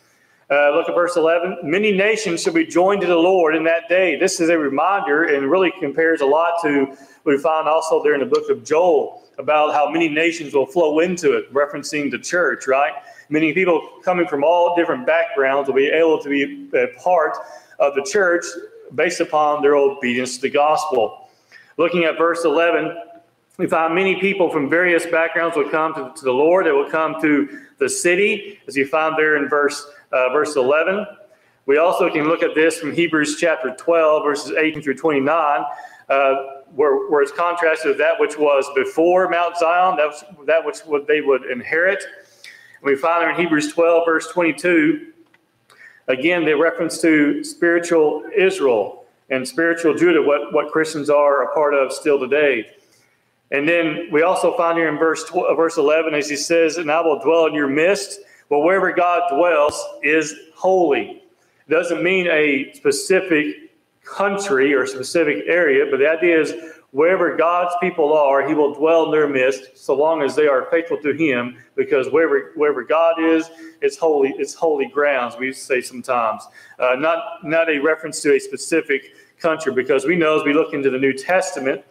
Uh, 0.49 0.71
look 0.71 0.87
at 0.87 0.93
verse 0.93 1.15
11. 1.15 1.59
Many 1.63 1.91
nations 1.91 2.43
shall 2.43 2.53
be 2.53 2.65
joined 2.65 3.01
to 3.01 3.07
the 3.07 3.15
Lord 3.15 3.55
in 3.55 3.63
that 3.63 3.89
day. 3.89 4.15
This 4.15 4.39
is 4.39 4.49
a 4.49 4.57
reminder 4.57 5.23
and 5.23 5.49
really 5.49 5.73
compares 5.79 6.21
a 6.21 6.25
lot 6.25 6.61
to 6.61 6.85
what 6.85 6.97
we 7.25 7.37
find 7.37 7.67
also 7.67 8.03
there 8.03 8.13
in 8.13 8.19
the 8.19 8.27
book 8.27 8.49
of 8.49 8.63
Joel 8.63 9.23
about 9.37 9.73
how 9.73 9.89
many 9.89 10.07
nations 10.07 10.53
will 10.53 10.65
flow 10.65 10.99
into 10.99 11.33
it, 11.33 11.51
referencing 11.53 12.11
the 12.11 12.19
church, 12.19 12.67
right? 12.67 12.93
Many 13.29 13.53
people 13.53 13.89
coming 14.03 14.27
from 14.27 14.43
all 14.43 14.75
different 14.75 15.05
backgrounds 15.05 15.67
will 15.67 15.75
be 15.75 15.87
able 15.87 16.21
to 16.21 16.29
be 16.29 16.69
a 16.77 16.87
part 16.99 17.37
of 17.79 17.95
the 17.95 18.03
church 18.03 18.45
based 18.93 19.19
upon 19.19 19.63
their 19.63 19.75
obedience 19.75 20.35
to 20.35 20.43
the 20.43 20.49
gospel. 20.49 21.29
Looking 21.77 22.03
at 22.03 22.17
verse 22.17 22.45
11, 22.45 22.95
we 23.57 23.67
find 23.67 23.95
many 23.95 24.19
people 24.19 24.49
from 24.49 24.69
various 24.69 25.05
backgrounds 25.05 25.55
will 25.55 25.69
come 25.69 25.93
to, 25.93 26.11
to 26.15 26.25
the 26.25 26.31
Lord. 26.31 26.65
They 26.65 26.71
will 26.71 26.89
come 26.89 27.21
to 27.21 27.61
the 27.77 27.89
city, 27.89 28.59
as 28.67 28.75
you 28.75 28.85
find 28.85 29.15
there 29.17 29.37
in 29.37 29.47
verse 29.47 29.87
uh, 30.11 30.29
verse 30.29 30.55
11. 30.55 31.05
We 31.65 31.77
also 31.77 32.09
can 32.11 32.27
look 32.27 32.43
at 32.43 32.53
this 32.53 32.79
from 32.79 32.93
Hebrews 32.93 33.37
chapter 33.39 33.75
12, 33.75 34.23
verses 34.23 34.51
18 34.51 34.83
through 34.83 34.95
29, 34.95 35.63
uh, 36.09 36.35
where, 36.75 37.09
where 37.09 37.21
it's 37.21 37.31
contrasted 37.31 37.89
with 37.89 37.97
that 37.97 38.19
which 38.19 38.37
was 38.37 38.69
before 38.75 39.29
Mount 39.29 39.57
Zion, 39.57 39.97
that, 39.97 40.07
was, 40.07 40.23
that 40.45 40.63
which 40.63 40.77
would, 40.85 41.07
they 41.07 41.21
would 41.21 41.45
inherit. 41.45 42.03
And 42.03 42.83
we 42.83 42.95
find 42.95 43.21
there 43.21 43.31
in 43.31 43.35
Hebrews 43.35 43.73
12, 43.73 44.03
verse 44.05 44.27
22, 44.27 45.11
again, 46.07 46.45
the 46.45 46.53
reference 46.53 47.01
to 47.01 47.43
spiritual 47.43 48.23
Israel 48.35 49.05
and 49.29 49.47
spiritual 49.47 49.95
Judah, 49.95 50.21
what, 50.21 50.53
what 50.53 50.71
Christians 50.71 51.09
are 51.09 51.43
a 51.43 51.53
part 51.53 51.73
of 51.73 51.91
still 51.91 52.19
today. 52.19 52.69
And 53.51 53.67
then 53.67 54.07
we 54.11 54.23
also 54.23 54.57
find 54.57 54.77
here 54.77 54.89
in 54.89 54.97
verse 54.97 55.23
12, 55.25 55.55
verse 55.55 55.77
11, 55.77 56.13
as 56.15 56.29
he 56.29 56.35
says, 56.35 56.77
And 56.77 56.91
I 56.91 57.01
will 57.01 57.19
dwell 57.19 57.45
in 57.45 57.53
your 57.53 57.67
midst. 57.67 58.19
Well, 58.49 58.61
wherever 58.61 58.91
God 58.91 59.23
dwells 59.29 59.83
is 60.03 60.35
holy. 60.55 61.23
It 61.67 61.71
doesn't 61.71 62.03
mean 62.03 62.27
a 62.27 62.73
specific 62.73 63.71
country 64.03 64.73
or 64.73 64.85
specific 64.85 65.45
area, 65.47 65.85
but 65.89 65.97
the 65.97 66.07
idea 66.09 66.39
is 66.39 66.53
wherever 66.91 67.35
God's 67.35 67.75
people 67.81 68.13
are, 68.13 68.47
He 68.47 68.53
will 68.53 68.73
dwell 68.73 69.05
in 69.05 69.11
their 69.11 69.27
midst, 69.27 69.77
so 69.77 69.95
long 69.95 70.21
as 70.21 70.35
they 70.35 70.47
are 70.47 70.67
faithful 70.69 70.97
to 71.01 71.13
Him. 71.13 71.57
Because 71.75 72.09
wherever 72.09 72.51
wherever 72.55 72.83
God 72.83 73.21
is, 73.21 73.49
it's 73.81 73.97
holy. 73.97 74.33
It's 74.37 74.53
holy 74.53 74.87
grounds. 74.87 75.35
We 75.37 75.53
say 75.53 75.81
sometimes, 75.81 76.47
uh, 76.79 76.95
not 76.97 77.43
not 77.43 77.69
a 77.69 77.79
reference 77.79 78.21
to 78.21 78.35
a 78.35 78.39
specific 78.39 79.15
country, 79.39 79.73
because 79.73 80.05
we 80.05 80.15
know 80.15 80.39
as 80.39 80.45
we 80.45 80.53
look 80.53 80.73
into 80.73 80.89
the 80.89 80.99
New 80.99 81.13
Testament 81.13 81.83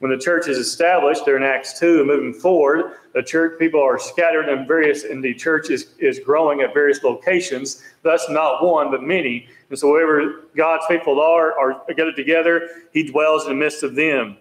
when 0.00 0.10
the 0.10 0.18
church 0.18 0.48
is 0.48 0.56
established, 0.56 1.26
there 1.26 1.36
in 1.36 1.42
Acts 1.42 1.78
2 1.78 1.98
and 1.98 2.06
moving 2.06 2.32
forward, 2.32 2.92
the 3.12 3.22
church 3.22 3.58
people 3.58 3.82
are 3.82 3.98
scattered 3.98 4.48
in 4.48 4.66
various, 4.66 5.04
and 5.04 5.22
the 5.22 5.34
church 5.34 5.68
is, 5.68 5.92
is 5.98 6.18
growing 6.18 6.62
at 6.62 6.72
various 6.72 7.02
locations, 7.02 7.82
thus 8.02 8.26
not 8.30 8.64
one, 8.64 8.90
but 8.90 9.02
many. 9.02 9.46
And 9.68 9.78
so 9.78 9.90
wherever 9.90 10.46
God's 10.56 10.86
faithful 10.86 11.20
are, 11.20 11.58
are 11.58 11.84
gathered 11.88 12.16
together, 12.16 12.86
he 12.94 13.02
dwells 13.02 13.44
in 13.44 13.50
the 13.50 13.56
midst 13.56 13.82
of 13.82 13.94
them. 13.94 14.38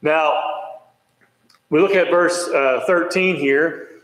Now, 0.00 0.40
we 1.68 1.80
look 1.80 1.96
at 1.96 2.08
verse 2.08 2.48
uh, 2.48 2.84
13 2.86 3.34
here, 3.34 4.02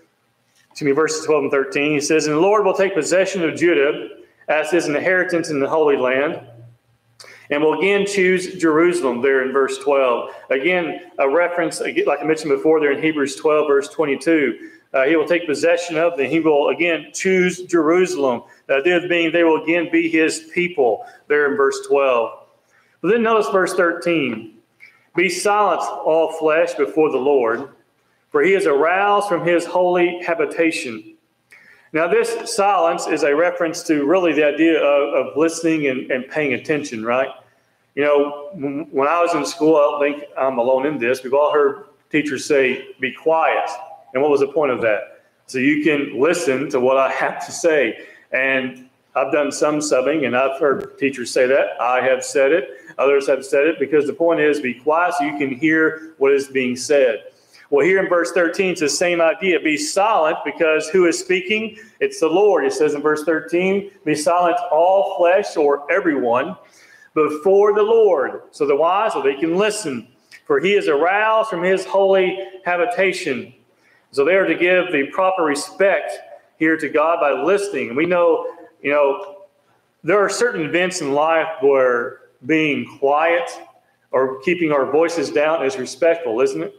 excuse 0.70 0.87
me, 0.88 0.92
verses 0.92 1.25
12 1.25 1.44
and 1.44 1.52
13. 1.52 1.92
He 1.92 2.00
says, 2.00 2.26
And 2.26 2.34
the 2.34 2.40
Lord 2.40 2.64
will 2.64 2.75
take 2.75 2.94
possession 2.94 3.49
of 3.49 3.54
Judah 3.54 4.08
as 4.49 4.72
his 4.72 4.88
inheritance 4.88 5.50
in 5.50 5.61
the 5.61 5.68
Holy 5.68 5.96
Land 5.96 6.40
and 7.52 7.62
we'll 7.62 7.78
again 7.78 8.06
choose 8.06 8.54
Jerusalem 8.54 9.21
there 9.21 9.42
in 9.47 9.52
verse 9.52 9.76
12. 9.76 10.30
Again, 10.49 11.02
a 11.18 11.28
reference, 11.28 11.82
like 12.06 12.21
I 12.21 12.25
mentioned 12.25 12.50
before, 12.50 12.80
there 12.80 12.92
in 12.92 13.02
Hebrews 13.02 13.37
12, 13.37 13.66
verse 13.68 13.88
22. 13.90 14.71
Uh, 14.94 15.02
he 15.04 15.16
will 15.16 15.28
take 15.28 15.47
possession 15.47 15.99
of 15.99 16.16
them. 16.16 16.30
He 16.30 16.40
will 16.40 16.71
again 16.71 17.11
choose 17.12 17.61
Jerusalem. 17.64 18.44
The 18.68 18.76
idea 18.76 19.06
being 19.06 19.32
they 19.32 19.44
will 19.44 19.62
again 19.62 19.90
be 19.92 20.09
his 20.09 20.50
people 20.54 21.04
there 21.28 21.50
in 21.50 21.59
verse 21.59 21.87
12. 21.87 22.38
But 23.02 23.09
then 23.09 23.23
notice 23.23 23.50
verse 23.50 23.75
13 23.75 24.54
Be 25.14 25.28
silent, 25.28 25.82
all 25.82 26.33
flesh, 26.33 26.72
before 26.72 27.11
the 27.11 27.18
Lord, 27.18 27.68
for 28.31 28.42
he 28.42 28.55
is 28.55 28.64
aroused 28.64 29.29
from 29.29 29.46
his 29.46 29.66
holy 29.66 30.22
habitation. 30.24 31.16
Now, 31.92 32.09
this 32.09 32.55
silence 32.57 33.07
is 33.09 33.24
a 33.24 33.37
reference 33.37 33.83
to 33.83 34.07
really 34.07 34.33
the 34.33 34.46
idea 34.46 34.83
of, 34.83 35.26
of 35.26 35.37
listening 35.37 35.88
and, 35.88 36.11
and 36.11 36.26
paying 36.26 36.55
attention, 36.55 37.05
right? 37.05 37.29
You 37.94 38.05
know, 38.05 38.50
when 38.90 39.07
I 39.07 39.20
was 39.20 39.35
in 39.35 39.44
school, 39.44 39.76
I 39.76 39.81
don't 39.81 40.00
think 40.00 40.31
I'm 40.37 40.59
alone 40.59 40.87
in 40.87 40.98
this. 40.98 41.22
We've 41.22 41.35
all 41.35 41.52
heard 41.52 41.85
teachers 42.11 42.46
say, 42.46 42.94
be 43.00 43.12
quiet. 43.12 43.68
And 44.14 44.22
what 44.22 44.31
was 44.31 44.40
the 44.40 44.48
point 44.48 44.72
of 44.72 44.81
that? 44.81 45.24
So 45.46 45.59
you 45.59 45.85
can 45.85 46.18
listen 46.18 46.70
to 46.70 46.81
what 46.81 46.96
I 46.96 47.11
have 47.12 47.44
to 47.44 47.52
say. 47.52 48.07
And 48.33 48.88
I've 49.14 49.31
done 49.31 49.52
some 49.52 49.76
subbing 49.78 50.26
and 50.26 50.35
I've 50.35 50.59
heard 50.59 50.98
teachers 50.98 51.31
say 51.31 51.46
that. 51.46 51.81
I 51.81 52.00
have 52.00 52.24
said 52.24 52.52
it. 52.52 52.70
Others 52.96 53.26
have 53.26 53.44
said 53.44 53.66
it 53.66 53.78
because 53.78 54.07
the 54.07 54.14
point 54.14 54.40
is 54.40 54.61
be 54.61 54.74
quiet 54.74 55.14
so 55.14 55.24
you 55.24 55.37
can 55.37 55.55
hear 55.55 56.14
what 56.16 56.33
is 56.33 56.48
being 56.48 56.76
said. 56.76 57.24
Well, 57.68 57.85
here 57.85 58.02
in 58.02 58.09
verse 58.09 58.33
13, 58.33 58.72
it's 58.72 58.81
the 58.81 58.88
same 58.88 59.20
idea. 59.20 59.59
Be 59.61 59.76
silent 59.76 60.38
because 60.44 60.88
who 60.88 61.07
is 61.07 61.18
speaking? 61.18 61.78
It's 62.00 62.20
the 62.20 62.28
Lord. 62.28 62.64
It 62.64 62.72
says 62.72 62.94
in 62.94 63.02
verse 63.02 63.24
13, 63.24 63.90
be 64.05 64.14
silent, 64.14 64.57
all 64.70 65.16
flesh 65.18 65.57
or 65.57 65.90
everyone 65.90 66.57
before 67.14 67.75
the 67.75 67.83
Lord. 67.83 68.42
So 68.51 68.66
the 68.66 68.77
wise, 68.77 69.12
so 69.12 69.22
they 69.22 69.35
can 69.35 69.57
listen. 69.57 70.09
For 70.46 70.61
he 70.61 70.75
is 70.75 70.88
aroused 70.88 71.51
from 71.51 71.62
his 71.62 71.85
holy 71.85 72.38
habitation. 72.64 73.55
So 74.11 74.25
they 74.25 74.35
are 74.35 74.46
to 74.46 74.55
give 74.55 74.92
the 74.92 75.07
proper 75.12 75.42
respect 75.42 76.12
here 76.59 76.77
to 76.77 76.88
God 76.88 77.20
by 77.20 77.33
listening. 77.33 77.88
And 77.88 77.96
we 77.96 78.07
know, 78.07 78.46
you 78.83 78.90
know, 78.90 79.44
there 80.05 80.18
are 80.18 80.29
certain 80.29 80.66
events 80.66 81.01
in 81.01 81.12
life 81.12 81.48
where 81.61 82.20
being 82.44 82.98
quiet 82.98 83.48
or 84.11 84.40
keeping 84.40 84.72
our 84.72 84.90
voices 84.90 85.31
down 85.31 85.64
is 85.64 85.77
respectful, 85.79 86.40
isn't 86.40 86.62
it? 86.62 86.75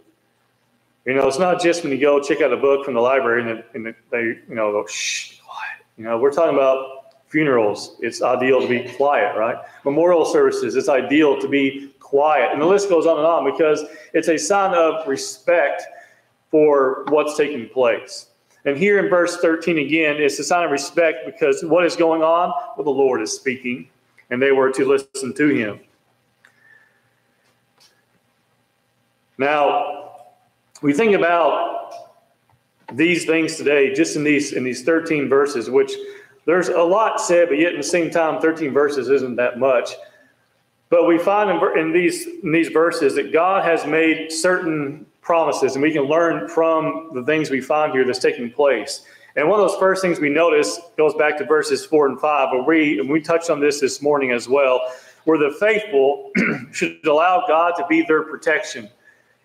You 1.05 1.15
know, 1.15 1.27
it's 1.27 1.39
not 1.39 1.61
just 1.61 1.83
when 1.83 1.91
you 1.91 1.99
go 1.99 2.21
check 2.21 2.41
out 2.41 2.53
a 2.53 2.57
book 2.57 2.85
from 2.85 2.93
the 2.93 3.01
library 3.01 3.49
and, 3.49 3.63
and 3.73 3.95
they, 4.09 4.21
you 4.21 4.55
know, 4.55 4.71
go, 4.71 4.85
shh, 4.87 5.39
quiet. 5.39 5.85
You 5.97 6.05
know, 6.05 6.17
we're 6.17 6.31
talking 6.31 6.55
about 6.55 7.02
funerals, 7.33 7.97
it's 7.99 8.21
ideal 8.21 8.61
to 8.61 8.67
be 8.67 8.87
quiet, 8.93 9.35
right? 9.35 9.57
Memorial 9.83 10.23
services, 10.23 10.75
it's 10.75 10.87
ideal 10.87 11.41
to 11.41 11.47
be 11.47 11.91
quiet. 11.99 12.51
And 12.53 12.61
the 12.61 12.65
list 12.65 12.89
goes 12.89 13.07
on 13.07 13.17
and 13.17 13.25
on 13.25 13.51
because 13.51 13.83
it's 14.13 14.27
a 14.27 14.37
sign 14.37 14.75
of 14.75 15.05
respect 15.07 15.81
for 16.51 17.05
what's 17.09 17.35
taking 17.35 17.67
place. 17.67 18.27
And 18.65 18.77
here 18.77 18.99
in 18.99 19.09
verse 19.09 19.37
13 19.37 19.79
again, 19.79 20.17
it's 20.17 20.37
a 20.37 20.43
sign 20.43 20.63
of 20.63 20.69
respect 20.69 21.25
because 21.25 21.65
what 21.65 21.83
is 21.85 21.95
going 21.95 22.21
on? 22.21 22.53
Well, 22.77 22.85
the 22.85 22.91
Lord 22.91 23.19
is 23.19 23.33
speaking, 23.33 23.89
and 24.29 24.39
they 24.39 24.51
were 24.51 24.71
to 24.71 24.85
listen 24.85 25.33
to 25.33 25.47
him. 25.49 25.79
Now, 29.39 30.27
we 30.83 30.93
think 30.93 31.15
about 31.15 31.93
these 32.93 33.25
things 33.25 33.55
today, 33.55 33.91
just 33.91 34.15
in 34.15 34.23
these 34.23 34.53
in 34.53 34.63
these 34.63 34.83
13 34.83 35.27
verses, 35.27 35.69
which 35.69 35.93
there's 36.45 36.69
a 36.69 36.81
lot 36.81 37.21
said, 37.21 37.49
but 37.49 37.57
yet 37.57 37.71
in 37.71 37.77
the 37.77 37.83
same 37.83 38.09
time, 38.09 38.41
13 38.41 38.73
verses 38.73 39.09
isn't 39.09 39.35
that 39.37 39.59
much. 39.59 39.91
But 40.89 41.07
we 41.07 41.17
find 41.17 41.49
in, 41.49 41.79
in, 41.79 41.93
these, 41.93 42.27
in 42.43 42.51
these 42.51 42.69
verses 42.69 43.15
that 43.15 43.33
God 43.33 43.63
has 43.63 43.85
made 43.85 44.31
certain 44.31 45.05
promises, 45.21 45.75
and 45.75 45.81
we 45.81 45.91
can 45.91 46.03
learn 46.03 46.49
from 46.49 47.09
the 47.13 47.23
things 47.23 47.49
we 47.49 47.61
find 47.61 47.93
here 47.93 48.05
that's 48.05 48.19
taking 48.19 48.51
place. 48.51 49.05
And 49.35 49.49
one 49.49 49.59
of 49.59 49.67
those 49.67 49.79
first 49.79 50.01
things 50.01 50.19
we 50.19 50.29
notice 50.29 50.79
goes 50.97 51.15
back 51.15 51.37
to 51.39 51.45
verses 51.45 51.85
four 51.85 52.07
and 52.07 52.19
five, 52.19 52.49
where 52.51 52.61
we, 52.61 52.99
and 52.99 53.09
we 53.09 53.21
touched 53.21 53.49
on 53.49 53.59
this 53.59 53.79
this 53.79 54.01
morning 54.01 54.31
as 54.31 54.47
well, 54.47 54.79
where 55.23 55.39
the 55.39 55.55
faithful 55.59 56.29
should 56.71 57.03
allow 57.05 57.45
God 57.47 57.73
to 57.77 57.85
be 57.87 58.03
their 58.03 58.23
protection. 58.23 58.89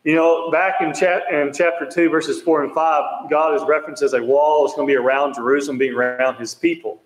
You 0.08 0.14
know, 0.14 0.50
back 0.50 0.80
in, 0.80 0.88
in 0.88 1.52
chapter 1.52 1.84
2, 1.84 2.08
verses 2.08 2.40
4 2.40 2.64
and 2.64 2.72
5, 2.72 3.28
God 3.28 3.54
is 3.54 3.62
referenced 3.68 4.02
as 4.02 4.14
a 4.14 4.22
wall. 4.22 4.64
It's 4.64 4.74
going 4.74 4.88
to 4.88 4.90
be 4.90 4.96
around 4.96 5.34
Jerusalem, 5.34 5.76
being 5.76 5.92
around 5.92 6.36
his 6.36 6.54
people. 6.54 7.02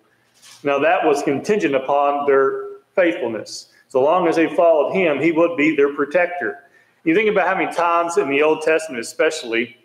Now, 0.63 0.79
that 0.79 1.05
was 1.05 1.21
contingent 1.21 1.75
upon 1.75 2.25
their 2.25 2.77
faithfulness. 2.95 3.73
So 3.89 4.01
long 4.01 4.29
as 4.29 4.37
they 4.37 4.47
followed 4.55 4.93
him, 4.93 5.21
he 5.21 5.33
would 5.33 5.57
be 5.57 5.75
their 5.75 5.93
protector. 5.93 6.59
You 7.03 7.13
think 7.13 7.29
about 7.29 7.45
how 7.45 7.61
many 7.61 7.75
times 7.75 8.17
in 8.17 8.29
the 8.29 8.41
Old 8.41 8.61
Testament, 8.61 9.01
especially, 9.01 9.75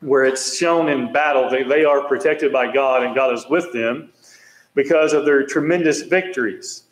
where 0.00 0.24
it's 0.24 0.56
shown 0.56 0.88
in 0.88 1.12
battle, 1.12 1.50
they, 1.50 1.64
they 1.64 1.84
are 1.84 2.08
protected 2.08 2.50
by 2.50 2.72
God 2.72 3.02
and 3.02 3.14
God 3.14 3.34
is 3.34 3.44
with 3.50 3.74
them 3.74 4.10
because 4.74 5.12
of 5.12 5.26
their 5.26 5.44
tremendous 5.44 6.00
victories 6.00 6.84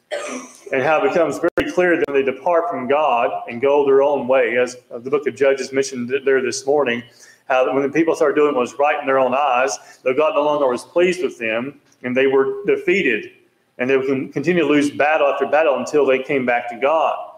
and 0.70 0.82
how 0.82 1.02
it 1.02 1.08
becomes 1.08 1.38
very 1.38 1.48
clear 1.72 1.98
that 1.98 2.12
they 2.12 2.22
depart 2.22 2.70
from 2.70 2.88
God 2.88 3.30
and 3.48 3.60
go 3.60 3.84
their 3.84 4.02
own 4.02 4.28
way, 4.28 4.56
as 4.58 4.76
the 4.90 5.10
book 5.10 5.26
of 5.26 5.34
Judges 5.34 5.72
mentioned 5.72 6.12
there 6.24 6.42
this 6.42 6.66
morning. 6.66 7.02
How 7.48 7.72
when 7.74 7.82
the 7.82 7.88
people 7.88 8.14
started 8.14 8.36
doing 8.36 8.54
what 8.54 8.60
was 8.60 8.74
right 8.78 8.98
in 9.00 9.06
their 9.06 9.18
own 9.18 9.34
eyes, 9.34 9.78
though 10.02 10.14
God 10.14 10.34
no 10.34 10.42
longer 10.42 10.68
was 10.68 10.84
pleased 10.84 11.22
with 11.22 11.38
them, 11.38 11.80
and 12.02 12.16
they 12.16 12.26
were 12.26 12.64
defeated, 12.66 13.32
and 13.78 13.90
they 13.90 13.96
would 13.96 14.32
continue 14.32 14.62
to 14.62 14.68
lose 14.68 14.90
battle 14.90 15.26
after 15.26 15.46
battle 15.46 15.76
until 15.76 16.06
they 16.06 16.22
came 16.22 16.46
back 16.46 16.68
to 16.70 16.78
God. 16.78 17.30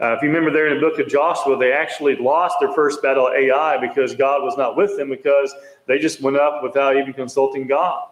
Uh, 0.00 0.14
if 0.14 0.22
you 0.22 0.28
remember 0.28 0.50
there 0.50 0.68
in 0.68 0.74
the 0.74 0.80
book 0.80 0.98
of 0.98 1.08
Joshua, 1.08 1.58
they 1.58 1.72
actually 1.72 2.16
lost 2.16 2.56
their 2.58 2.72
first 2.72 3.02
battle 3.02 3.28
at 3.28 3.34
Ai 3.34 3.76
because 3.76 4.14
God 4.14 4.42
was 4.42 4.56
not 4.56 4.74
with 4.74 4.96
them 4.96 5.10
because 5.10 5.54
they 5.86 5.98
just 5.98 6.22
went 6.22 6.38
up 6.38 6.62
without 6.62 6.96
even 6.96 7.12
consulting 7.12 7.66
God. 7.66 8.08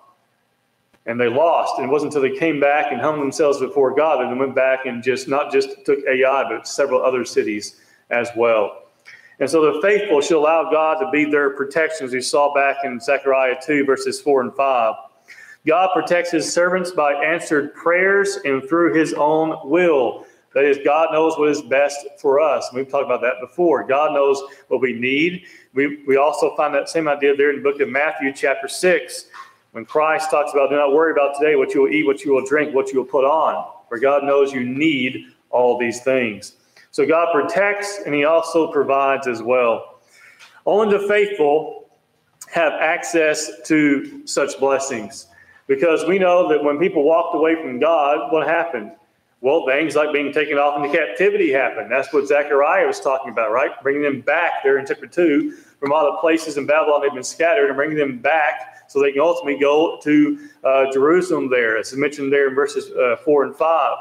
And 1.08 1.18
they 1.18 1.26
lost. 1.26 1.78
And 1.78 1.88
it 1.88 1.90
wasn't 1.90 2.14
until 2.14 2.30
they 2.30 2.38
came 2.38 2.60
back 2.60 2.92
and 2.92 3.00
humbled 3.00 3.24
themselves 3.24 3.58
before 3.58 3.92
God 3.92 4.20
that 4.20 4.32
they 4.32 4.38
went 4.38 4.54
back 4.54 4.86
and 4.86 5.02
just 5.02 5.26
not 5.26 5.50
just 5.50 5.84
took 5.84 5.98
Ai, 6.06 6.44
but 6.48 6.68
several 6.68 7.02
other 7.02 7.24
cities 7.24 7.80
as 8.10 8.28
well. 8.36 8.84
And 9.40 9.50
so 9.50 9.72
the 9.72 9.80
faithful 9.80 10.20
should 10.20 10.36
allow 10.36 10.70
God 10.70 11.00
to 11.00 11.10
be 11.10 11.24
their 11.24 11.50
protection, 11.50 12.06
as 12.06 12.12
we 12.12 12.20
saw 12.20 12.54
back 12.54 12.76
in 12.84 13.00
Zechariah 13.00 13.56
2, 13.64 13.84
verses 13.84 14.20
4 14.20 14.42
and 14.42 14.54
5. 14.54 14.94
God 15.66 15.90
protects 15.92 16.30
his 16.30 16.52
servants 16.52 16.92
by 16.92 17.12
answered 17.12 17.74
prayers 17.74 18.38
and 18.44 18.66
through 18.68 18.94
his 18.94 19.12
own 19.14 19.58
will. 19.68 20.24
That 20.54 20.64
is, 20.64 20.78
God 20.84 21.12
knows 21.12 21.38
what 21.38 21.50
is 21.50 21.62
best 21.62 22.06
for 22.18 22.40
us. 22.40 22.68
We've 22.72 22.88
talked 22.88 23.04
about 23.04 23.20
that 23.20 23.34
before. 23.40 23.86
God 23.86 24.12
knows 24.12 24.42
what 24.68 24.80
we 24.80 24.92
need. 24.92 25.44
We, 25.74 26.02
we 26.06 26.16
also 26.16 26.56
find 26.56 26.74
that 26.74 26.88
same 26.88 27.06
idea 27.06 27.36
there 27.36 27.50
in 27.50 27.56
the 27.56 27.62
book 27.62 27.80
of 27.80 27.88
Matthew, 27.88 28.32
chapter 28.32 28.66
6, 28.66 29.26
when 29.78 29.84
Christ 29.84 30.28
talks 30.28 30.50
about 30.52 30.70
do 30.70 30.76
not 30.76 30.92
worry 30.92 31.12
about 31.12 31.38
today 31.38 31.54
what 31.54 31.72
you 31.72 31.82
will 31.82 31.92
eat, 31.92 32.04
what 32.04 32.24
you 32.24 32.32
will 32.32 32.44
drink, 32.44 32.74
what 32.74 32.90
you 32.92 32.98
will 32.98 33.06
put 33.06 33.24
on. 33.24 33.64
For 33.88 33.96
God 33.96 34.24
knows 34.24 34.52
you 34.52 34.64
need 34.64 35.26
all 35.50 35.78
these 35.78 36.02
things. 36.02 36.54
So 36.90 37.06
God 37.06 37.28
protects 37.32 38.00
and 38.04 38.12
he 38.12 38.24
also 38.24 38.72
provides 38.72 39.28
as 39.28 39.40
well. 39.40 40.00
Only 40.66 40.98
the 40.98 41.06
faithful 41.06 41.88
have 42.50 42.72
access 42.72 43.52
to 43.66 44.26
such 44.26 44.58
blessings 44.58 45.28
because 45.68 46.04
we 46.06 46.18
know 46.18 46.48
that 46.48 46.64
when 46.64 46.80
people 46.80 47.04
walked 47.04 47.36
away 47.36 47.54
from 47.54 47.78
God, 47.78 48.32
what 48.32 48.48
happened? 48.48 48.90
Well, 49.42 49.64
things 49.64 49.94
like 49.94 50.12
being 50.12 50.32
taken 50.32 50.58
off 50.58 50.76
into 50.82 50.98
captivity 50.98 51.52
happened. 51.52 51.88
That's 51.88 52.12
what 52.12 52.26
Zechariah 52.26 52.84
was 52.84 52.98
talking 52.98 53.30
about, 53.30 53.52
right? 53.52 53.70
Bringing 53.84 54.02
them 54.02 54.22
back 54.22 54.64
there 54.64 54.78
in 54.78 54.86
chapter 54.86 55.06
2 55.06 55.52
from 55.78 55.92
all 55.92 56.04
the 56.04 56.18
places 56.18 56.56
in 56.56 56.66
Babylon 56.66 57.00
they've 57.00 57.14
been 57.14 57.22
scattered 57.22 57.68
and 57.68 57.76
bringing 57.76 57.96
them 57.96 58.18
back 58.18 58.77
so 58.88 59.00
they 59.00 59.12
can 59.12 59.20
ultimately 59.20 59.60
go 59.60 60.00
to 60.02 60.48
uh, 60.64 60.90
Jerusalem 60.92 61.48
there, 61.48 61.76
as 61.78 61.94
mentioned 61.94 62.32
there 62.32 62.48
in 62.48 62.54
verses 62.54 62.90
uh, 62.92 63.16
4 63.24 63.44
and 63.44 63.54
5. 63.56 63.96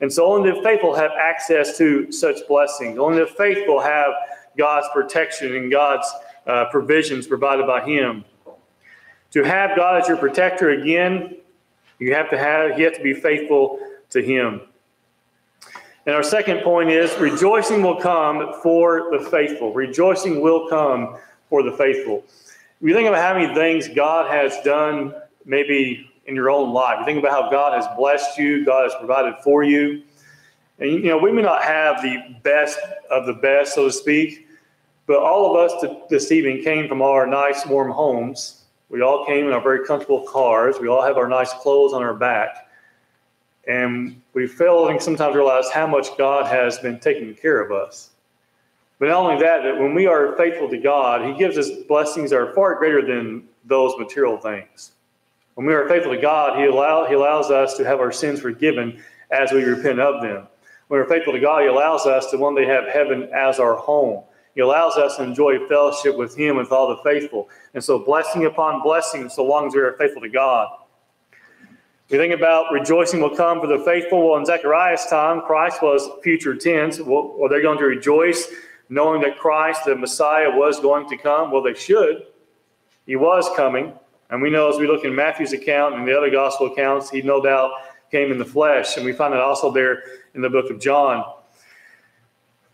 And 0.00 0.12
so 0.12 0.26
only 0.32 0.50
the 0.50 0.62
faithful 0.62 0.94
have 0.94 1.10
access 1.18 1.76
to 1.78 2.10
such 2.10 2.46
blessings. 2.48 2.98
Only 2.98 3.20
the 3.20 3.26
faithful 3.26 3.80
have 3.80 4.12
God's 4.56 4.86
protection 4.92 5.54
and 5.56 5.70
God's 5.70 6.10
uh, 6.46 6.66
provisions 6.70 7.26
provided 7.26 7.66
by 7.66 7.84
Him. 7.84 8.24
To 9.32 9.42
have 9.42 9.76
God 9.76 10.00
as 10.00 10.08
your 10.08 10.16
protector 10.16 10.70
again, 10.70 11.36
you 11.98 12.14
have 12.14 12.30
to 12.30 12.38
have 12.38 12.78
you 12.78 12.84
have 12.84 12.94
to 12.94 13.02
be 13.02 13.12
faithful 13.12 13.78
to 14.10 14.22
Him. 14.22 14.62
And 16.06 16.14
our 16.14 16.22
second 16.22 16.62
point 16.62 16.88
is 16.88 17.14
rejoicing 17.18 17.82
will 17.82 18.00
come 18.00 18.54
for 18.62 19.10
the 19.10 19.28
faithful. 19.28 19.74
Rejoicing 19.74 20.40
will 20.40 20.66
come 20.68 21.18
for 21.50 21.62
the 21.62 21.72
faithful. 21.72 22.24
You 22.80 22.94
think 22.94 23.08
about 23.08 23.22
how 23.22 23.34
many 23.38 23.52
things 23.54 23.88
God 23.88 24.30
has 24.30 24.56
done, 24.64 25.12
maybe 25.44 26.08
in 26.26 26.36
your 26.36 26.50
own 26.50 26.72
life. 26.72 26.98
You 27.00 27.04
think 27.06 27.18
about 27.18 27.32
how 27.32 27.50
God 27.50 27.74
has 27.74 27.86
blessed 27.96 28.38
you, 28.38 28.64
God 28.64 28.84
has 28.84 28.94
provided 28.94 29.34
for 29.42 29.64
you. 29.64 30.02
And, 30.78 30.92
you 30.92 31.08
know, 31.08 31.18
we 31.18 31.32
may 31.32 31.42
not 31.42 31.62
have 31.62 32.02
the 32.02 32.36
best 32.44 32.78
of 33.10 33.26
the 33.26 33.32
best, 33.32 33.74
so 33.74 33.86
to 33.86 33.92
speak, 33.92 34.46
but 35.06 35.18
all 35.18 35.50
of 35.50 35.70
us 35.70 35.84
this 36.08 36.30
evening 36.30 36.62
came 36.62 36.86
from 36.86 37.02
our 37.02 37.26
nice, 37.26 37.66
warm 37.66 37.90
homes. 37.90 38.62
We 38.90 39.02
all 39.02 39.26
came 39.26 39.46
in 39.46 39.52
our 39.52 39.60
very 39.60 39.84
comfortable 39.84 40.22
cars. 40.22 40.76
We 40.80 40.86
all 40.88 41.02
have 41.02 41.16
our 41.16 41.28
nice 41.28 41.52
clothes 41.54 41.92
on 41.92 42.02
our 42.02 42.14
back. 42.14 42.68
And 43.66 44.22
we 44.34 44.46
fail, 44.46 44.86
think, 44.86 45.00
sometimes 45.00 45.34
realize 45.34 45.68
how 45.70 45.86
much 45.86 46.16
God 46.16 46.46
has 46.46 46.78
been 46.78 47.00
taking 47.00 47.34
care 47.34 47.60
of 47.60 47.72
us. 47.72 48.10
But 48.98 49.08
not 49.08 49.16
only 49.16 49.42
that, 49.42 49.62
that 49.62 49.78
when 49.78 49.94
we 49.94 50.06
are 50.06 50.36
faithful 50.36 50.68
to 50.68 50.78
God, 50.78 51.24
He 51.24 51.38
gives 51.38 51.56
us 51.56 51.70
blessings 51.86 52.30
that 52.30 52.36
are 52.36 52.52
far 52.54 52.74
greater 52.76 53.04
than 53.04 53.44
those 53.64 53.96
material 53.98 54.38
things. 54.38 54.92
When 55.54 55.66
we 55.66 55.74
are 55.74 55.88
faithful 55.88 56.14
to 56.14 56.20
God, 56.20 56.58
He, 56.58 56.66
allow, 56.66 57.06
he 57.06 57.14
allows 57.14 57.50
us 57.50 57.76
to 57.76 57.84
have 57.84 58.00
our 58.00 58.12
sins 58.12 58.40
forgiven 58.40 59.02
as 59.30 59.52
we 59.52 59.62
repent 59.62 60.00
of 60.00 60.22
them. 60.22 60.48
When 60.88 61.00
we're 61.00 61.08
faithful 61.08 61.32
to 61.32 61.40
God, 61.40 61.62
He 61.62 61.68
allows 61.68 62.06
us 62.06 62.30
to 62.30 62.38
one 62.38 62.54
day 62.54 62.64
have 62.64 62.88
heaven 62.88 63.28
as 63.34 63.60
our 63.60 63.76
home. 63.76 64.24
He 64.54 64.62
allows 64.62 64.96
us 64.96 65.16
to 65.16 65.22
enjoy 65.22 65.66
fellowship 65.68 66.16
with 66.16 66.36
Him 66.36 66.56
with 66.56 66.72
all 66.72 66.88
the 66.88 67.02
faithful. 67.04 67.48
And 67.74 67.84
so, 67.84 67.98
blessing 67.98 68.46
upon 68.46 68.82
blessing, 68.82 69.28
so 69.28 69.44
long 69.44 69.68
as 69.68 69.74
we 69.74 69.80
are 69.80 69.92
faithful 69.92 70.22
to 70.22 70.28
God. 70.28 70.68
We 72.10 72.16
think 72.16 72.32
about 72.32 72.72
rejoicing 72.72 73.20
will 73.20 73.36
come 73.36 73.60
for 73.60 73.66
the 73.66 73.84
faithful. 73.84 74.30
Well, 74.30 74.38
in 74.38 74.46
Zechariah's 74.46 75.04
time, 75.06 75.42
Christ 75.42 75.82
was 75.82 76.08
future 76.22 76.54
tense. 76.54 76.98
Well, 76.98 77.36
are 77.42 77.50
they 77.50 77.60
going 77.60 77.76
to 77.78 77.84
rejoice 77.84 78.50
knowing 78.88 79.20
that 79.22 79.38
Christ, 79.38 79.84
the 79.84 79.94
Messiah, 79.94 80.50
was 80.50 80.80
going 80.80 81.08
to 81.08 81.16
come? 81.16 81.50
Well, 81.50 81.62
they 81.62 81.74
should. 81.74 82.26
He 83.06 83.16
was 83.16 83.48
coming. 83.56 83.92
And 84.30 84.42
we 84.42 84.50
know 84.50 84.68
as 84.68 84.78
we 84.78 84.86
look 84.86 85.04
in 85.04 85.14
Matthew's 85.14 85.52
account 85.52 85.94
and 85.94 86.06
the 86.06 86.16
other 86.16 86.30
gospel 86.30 86.66
accounts, 86.66 87.10
he 87.10 87.22
no 87.22 87.42
doubt 87.42 87.70
came 88.10 88.30
in 88.30 88.38
the 88.38 88.44
flesh. 88.44 88.96
And 88.96 89.04
we 89.04 89.12
find 89.12 89.34
it 89.34 89.40
also 89.40 89.70
there 89.72 90.02
in 90.34 90.42
the 90.42 90.50
book 90.50 90.70
of 90.70 90.80
John. 90.80 91.24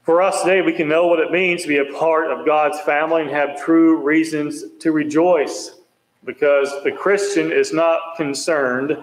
For 0.03 0.21
us 0.21 0.43
today, 0.43 0.61
we 0.61 0.73
can 0.73 0.89
know 0.89 1.07
what 1.07 1.19
it 1.19 1.31
means 1.31 1.63
to 1.63 1.69
be 1.69 1.79
a 1.79 1.93
part 1.95 2.31
of 2.31 2.45
God's 2.45 2.79
family 2.81 3.23
and 3.23 3.31
have 3.31 3.63
true 3.63 3.97
reasons 4.03 4.65
to 4.81 4.93
rejoice 4.93 5.77
because 6.25 6.71
the 6.85 6.93
Christian 6.93 7.51
is 7.51 7.73
not 7.73 8.17
concerned 8.17 8.97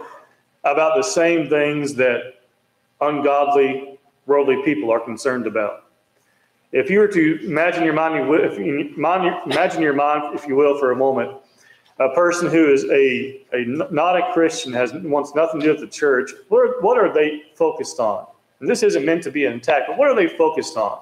about 0.64 0.96
the 0.96 1.04
same 1.04 1.50
things 1.50 1.96
that 1.96 2.42
ungodly, 3.00 3.98
worldly 4.28 4.62
people 4.64 4.92
are 4.92 5.00
concerned 5.00 5.48
about. 5.48 5.86
If 6.72 6.90
you 6.90 7.00
were 7.00 7.08
to 7.08 7.46
imagine 7.46 7.84
your 7.84 7.94
mind, 7.94 8.16
you, 8.16 8.94
imagine 8.96 9.82
your 9.82 9.94
mind, 9.94 10.36
if 10.36 10.48
you 10.48 10.56
will, 10.56 10.80
for 10.80 10.92
a 10.92 10.96
moment, 10.96 11.38
a 12.00 12.10
person 12.16 12.50
who 12.50 12.72
is 12.72 12.86
a, 12.86 13.42
a 13.54 13.66
not 13.66 14.18
a 14.18 14.32
Christian 14.34 14.72
has 14.74 14.94
wants 14.94 15.36
nothing 15.36 15.60
to 15.60 15.66
do 15.66 15.72
with 15.74 15.82
the 15.82 15.88
church, 15.88 16.32
what 16.48 16.60
are, 16.60 16.82
what 16.82 16.98
are 16.98 17.14
they 17.14 17.44
focused 17.56 18.00
on? 18.00 18.26
And 18.60 18.70
this 18.70 18.84
isn't 18.84 19.06
meant 19.06 19.24
to 19.24 19.32
be 19.32 19.46
an 19.46 19.54
attack, 19.54 19.84
but 19.88 19.98
what 19.98 20.10
are 20.10 20.16
they 20.16 20.28
focused 20.28 20.78
on? 20.78 21.00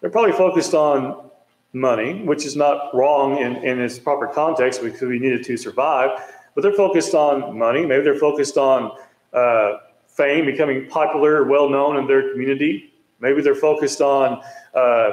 They're 0.00 0.10
probably 0.10 0.32
focused 0.32 0.74
on 0.74 1.30
money, 1.72 2.22
which 2.22 2.46
is 2.46 2.56
not 2.56 2.94
wrong 2.94 3.38
in, 3.38 3.56
in 3.56 3.80
its 3.80 3.98
proper 3.98 4.28
context 4.28 4.82
because 4.82 5.02
we 5.02 5.18
needed 5.18 5.44
to 5.44 5.56
survive. 5.56 6.20
But 6.54 6.62
they're 6.62 6.72
focused 6.72 7.14
on 7.14 7.58
money. 7.58 7.84
Maybe 7.84 8.04
they're 8.04 8.14
focused 8.14 8.56
on 8.56 8.96
uh, 9.32 9.78
fame, 10.06 10.46
becoming 10.46 10.86
popular, 10.88 11.44
well 11.44 11.68
known 11.68 11.96
in 11.96 12.06
their 12.06 12.30
community. 12.30 12.93
Maybe 13.24 13.40
they're 13.40 13.54
focused 13.54 14.02
on 14.02 14.42
uh, 14.74 14.78
uh, 14.78 15.12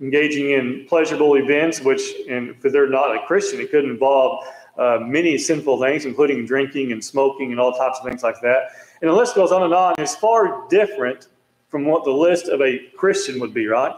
engaging 0.00 0.52
in 0.52 0.86
pleasurable 0.88 1.34
events, 1.34 1.82
which, 1.82 2.00
and 2.26 2.56
if 2.64 2.72
they're 2.72 2.88
not 2.88 3.14
a 3.14 3.26
Christian, 3.26 3.60
it 3.60 3.70
could 3.70 3.84
involve 3.84 4.46
uh, 4.78 4.98
many 5.02 5.36
sinful 5.36 5.78
things, 5.78 6.06
including 6.06 6.46
drinking 6.46 6.92
and 6.92 7.04
smoking 7.04 7.50
and 7.50 7.60
all 7.60 7.74
types 7.74 7.98
of 7.98 8.08
things 8.08 8.22
like 8.22 8.40
that. 8.40 8.70
And 9.02 9.10
the 9.10 9.14
list 9.14 9.34
goes 9.34 9.52
on 9.52 9.62
and 9.62 9.74
on. 9.74 9.94
It's 9.98 10.16
far 10.16 10.66
different 10.70 11.28
from 11.68 11.84
what 11.84 12.04
the 12.04 12.12
list 12.12 12.48
of 12.48 12.62
a 12.62 12.78
Christian 12.96 13.38
would 13.40 13.52
be, 13.52 13.66
right? 13.66 13.94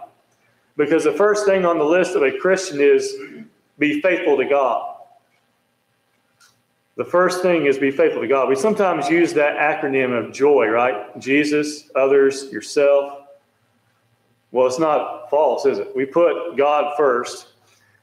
Because 0.76 1.04
the 1.04 1.12
first 1.12 1.46
thing 1.46 1.64
on 1.64 1.78
the 1.78 1.84
list 1.84 2.16
of 2.16 2.22
a 2.24 2.36
Christian 2.36 2.80
is 2.80 3.14
be 3.78 4.00
faithful 4.00 4.36
to 4.38 4.44
God. 4.44 4.89
The 7.00 7.06
first 7.06 7.40
thing 7.40 7.64
is 7.64 7.78
be 7.78 7.90
faithful 7.90 8.20
to 8.20 8.28
God. 8.28 8.46
We 8.46 8.54
sometimes 8.54 9.08
use 9.08 9.32
that 9.32 9.56
acronym 9.56 10.12
of 10.12 10.34
joy, 10.34 10.68
right? 10.68 11.18
Jesus, 11.18 11.88
others, 11.94 12.52
yourself. 12.52 13.22
Well, 14.50 14.66
it's 14.66 14.78
not 14.78 15.30
false, 15.30 15.64
is 15.64 15.78
it? 15.78 15.96
We 15.96 16.04
put 16.04 16.58
God 16.58 16.92
first. 16.98 17.54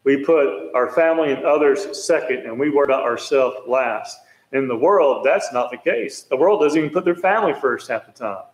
We 0.03 0.25
put 0.25 0.73
our 0.73 0.89
family 0.93 1.31
and 1.31 1.45
others 1.45 2.03
second, 2.07 2.47
and 2.47 2.59
we 2.59 2.71
worry 2.71 2.85
about 2.85 3.03
ourselves 3.03 3.57
last. 3.67 4.17
In 4.51 4.67
the 4.67 4.75
world, 4.75 5.23
that's 5.23 5.53
not 5.53 5.69
the 5.69 5.77
case. 5.77 6.23
The 6.23 6.35
world 6.35 6.61
doesn't 6.61 6.79
even 6.79 6.89
put 6.89 7.05
their 7.05 7.13
family 7.13 7.53
first 7.53 7.89
half 7.89 8.07
the 8.07 8.13
time. 8.13 8.45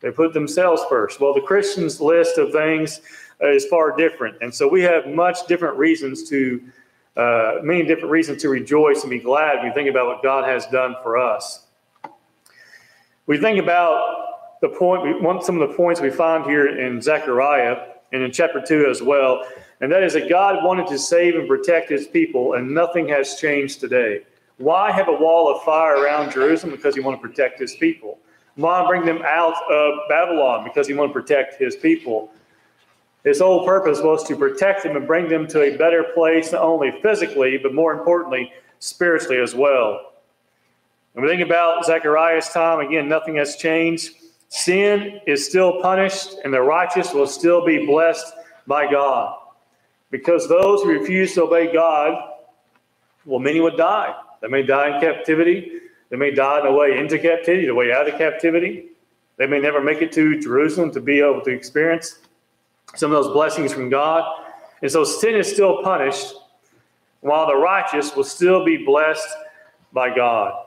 They 0.00 0.10
put 0.10 0.34
themselves 0.34 0.82
first. 0.90 1.20
Well, 1.20 1.32
the 1.32 1.40
Christian's 1.40 2.02
list 2.02 2.36
of 2.36 2.52
things 2.52 3.00
is 3.40 3.64
far 3.64 3.96
different. 3.96 4.42
And 4.42 4.54
so 4.54 4.68
we 4.68 4.82
have 4.82 5.06
much 5.06 5.46
different 5.46 5.78
reasons 5.78 6.28
to, 6.28 6.62
uh, 7.16 7.54
many 7.62 7.84
different 7.84 8.10
reasons 8.10 8.42
to 8.42 8.48
rejoice 8.48 9.02
and 9.02 9.10
be 9.10 9.18
glad 9.18 9.56
when 9.56 9.68
we 9.68 9.72
think 9.72 9.88
about 9.88 10.06
what 10.06 10.22
God 10.22 10.44
has 10.48 10.66
done 10.66 10.94
for 11.02 11.16
us. 11.16 11.66
We 13.26 13.38
think 13.38 13.58
about 13.58 14.60
the 14.60 14.68
point, 14.68 15.22
want 15.22 15.44
some 15.44 15.60
of 15.60 15.68
the 15.68 15.74
points 15.74 16.00
we 16.00 16.10
find 16.10 16.44
here 16.44 16.78
in 16.78 17.00
Zechariah 17.00 17.76
and 18.12 18.22
in 18.22 18.32
chapter 18.32 18.60
2 18.60 18.86
as 18.86 19.02
well, 19.02 19.44
and 19.80 19.90
that 19.92 20.02
is 20.02 20.14
that 20.14 20.28
God 20.28 20.64
wanted 20.64 20.86
to 20.88 20.98
save 20.98 21.34
and 21.34 21.48
protect 21.48 21.90
his 21.90 22.06
people, 22.06 22.54
and 22.54 22.72
nothing 22.72 23.08
has 23.08 23.36
changed 23.36 23.80
today. 23.80 24.22
Why 24.58 24.90
have 24.90 25.08
a 25.08 25.12
wall 25.12 25.54
of 25.54 25.62
fire 25.64 25.96
around 25.96 26.32
Jerusalem? 26.32 26.74
Because 26.74 26.94
he 26.94 27.00
wanted 27.00 27.18
to 27.18 27.28
protect 27.28 27.60
his 27.60 27.74
people. 27.74 28.18
Why 28.54 28.86
bring 28.86 29.04
them 29.04 29.20
out 29.26 29.54
of 29.70 29.94
Babylon? 30.08 30.64
Because 30.64 30.86
he 30.86 30.94
wanted 30.94 31.12
to 31.12 31.20
protect 31.20 31.60
his 31.60 31.76
people. 31.76 32.30
His 33.24 33.40
whole 33.40 33.64
purpose 33.64 34.00
was 34.00 34.22
to 34.28 34.36
protect 34.36 34.84
them 34.84 34.96
and 34.96 35.06
bring 35.06 35.28
them 35.28 35.46
to 35.48 35.62
a 35.62 35.76
better 35.76 36.04
place, 36.14 36.52
not 36.52 36.62
only 36.62 36.92
physically, 37.02 37.58
but 37.58 37.74
more 37.74 37.92
importantly, 37.92 38.52
spiritually 38.78 39.38
as 39.38 39.54
well. 39.54 40.12
When 41.12 41.24
we 41.24 41.30
think 41.30 41.42
about 41.42 41.84
Zechariah's 41.84 42.50
time, 42.50 42.80
again, 42.80 43.08
nothing 43.08 43.36
has 43.36 43.56
changed. 43.56 44.12
Sin 44.48 45.20
is 45.26 45.44
still 45.44 45.80
punished, 45.80 46.36
and 46.44 46.52
the 46.52 46.60
righteous 46.60 47.12
will 47.12 47.26
still 47.26 47.64
be 47.64 47.84
blessed 47.84 48.32
by 48.66 48.90
God. 48.90 49.36
Because 50.10 50.48
those 50.48 50.82
who 50.82 50.90
refuse 50.90 51.34
to 51.34 51.44
obey 51.44 51.72
God, 51.72 52.32
well, 53.24 53.40
many 53.40 53.60
would 53.60 53.76
die. 53.76 54.14
They 54.40 54.48
may 54.48 54.62
die 54.62 54.94
in 54.94 55.00
captivity. 55.00 55.80
They 56.10 56.16
may 56.16 56.30
die 56.30 56.60
on 56.60 56.66
the 56.66 56.72
way 56.72 56.96
into 56.98 57.18
captivity, 57.18 57.66
the 57.66 57.74
way 57.74 57.92
out 57.92 58.08
of 58.08 58.16
captivity. 58.18 58.90
They 59.36 59.46
may 59.46 59.58
never 59.58 59.80
make 59.80 60.02
it 60.02 60.12
to 60.12 60.38
Jerusalem 60.38 60.92
to 60.92 61.00
be 61.00 61.20
able 61.20 61.40
to 61.40 61.50
experience 61.50 62.20
some 62.96 63.12
of 63.12 63.22
those 63.22 63.32
blessings 63.32 63.72
from 63.72 63.88
God. 63.88 64.24
And 64.82 64.90
so 64.90 65.04
sin 65.04 65.36
is 65.36 65.50
still 65.50 65.82
punished, 65.82 66.34
while 67.20 67.46
the 67.46 67.56
righteous 67.56 68.14
will 68.16 68.24
still 68.24 68.64
be 68.64 68.84
blessed 68.84 69.28
by 69.92 70.14
God. 70.14 70.64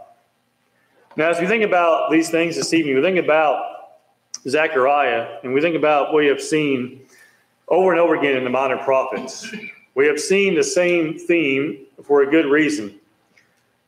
Now, 1.16 1.30
as 1.30 1.40
we 1.40 1.48
think 1.48 1.64
about 1.64 2.12
these 2.12 2.30
things 2.30 2.56
this 2.56 2.74
evening, 2.74 2.96
we 2.96 3.02
think 3.02 3.18
about 3.18 3.64
Zechariah, 4.48 5.40
and 5.44 5.54
we 5.54 5.62
think 5.62 5.76
about 5.76 6.14
what 6.14 6.20
we 6.20 6.28
have 6.28 6.42
seen 6.42 7.02
over 7.68 7.92
and 7.92 8.00
over 8.00 8.16
again 8.16 8.38
in 8.38 8.44
the 8.44 8.50
minor 8.50 8.78
prophets. 8.78 9.54
We 9.96 10.08
have 10.08 10.20
seen 10.20 10.56
the 10.56 10.64
same 10.64 11.18
theme 11.20 11.86
for 12.04 12.22
a 12.22 12.32
good 12.32 12.46
reason 12.46 12.96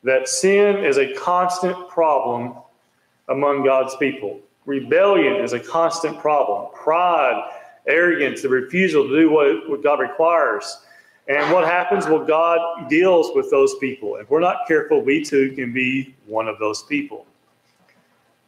that 0.03 0.27
sin 0.27 0.83
is 0.83 0.97
a 0.97 1.13
constant 1.13 1.87
problem 1.87 2.55
among 3.29 3.63
God's 3.63 3.95
people. 3.95 4.39
Rebellion 4.65 5.35
is 5.35 5.53
a 5.53 5.59
constant 5.59 6.19
problem. 6.19 6.71
Pride, 6.73 7.49
arrogance, 7.87 8.41
the 8.41 8.49
refusal 8.49 9.07
to 9.07 9.19
do 9.19 9.31
what, 9.31 9.83
God 9.83 9.99
requires. 9.99 10.79
And 11.27 11.51
what 11.53 11.65
happens? 11.65 12.07
Well, 12.07 12.25
God 12.25 12.89
deals 12.89 13.31
with 13.35 13.49
those 13.51 13.75
people. 13.75 14.15
If 14.15 14.29
we're 14.29 14.39
not 14.39 14.67
careful, 14.67 15.01
we 15.01 15.23
too 15.23 15.51
can 15.53 15.71
be 15.71 16.15
one 16.25 16.47
of 16.47 16.59
those 16.59 16.83
people. 16.83 17.25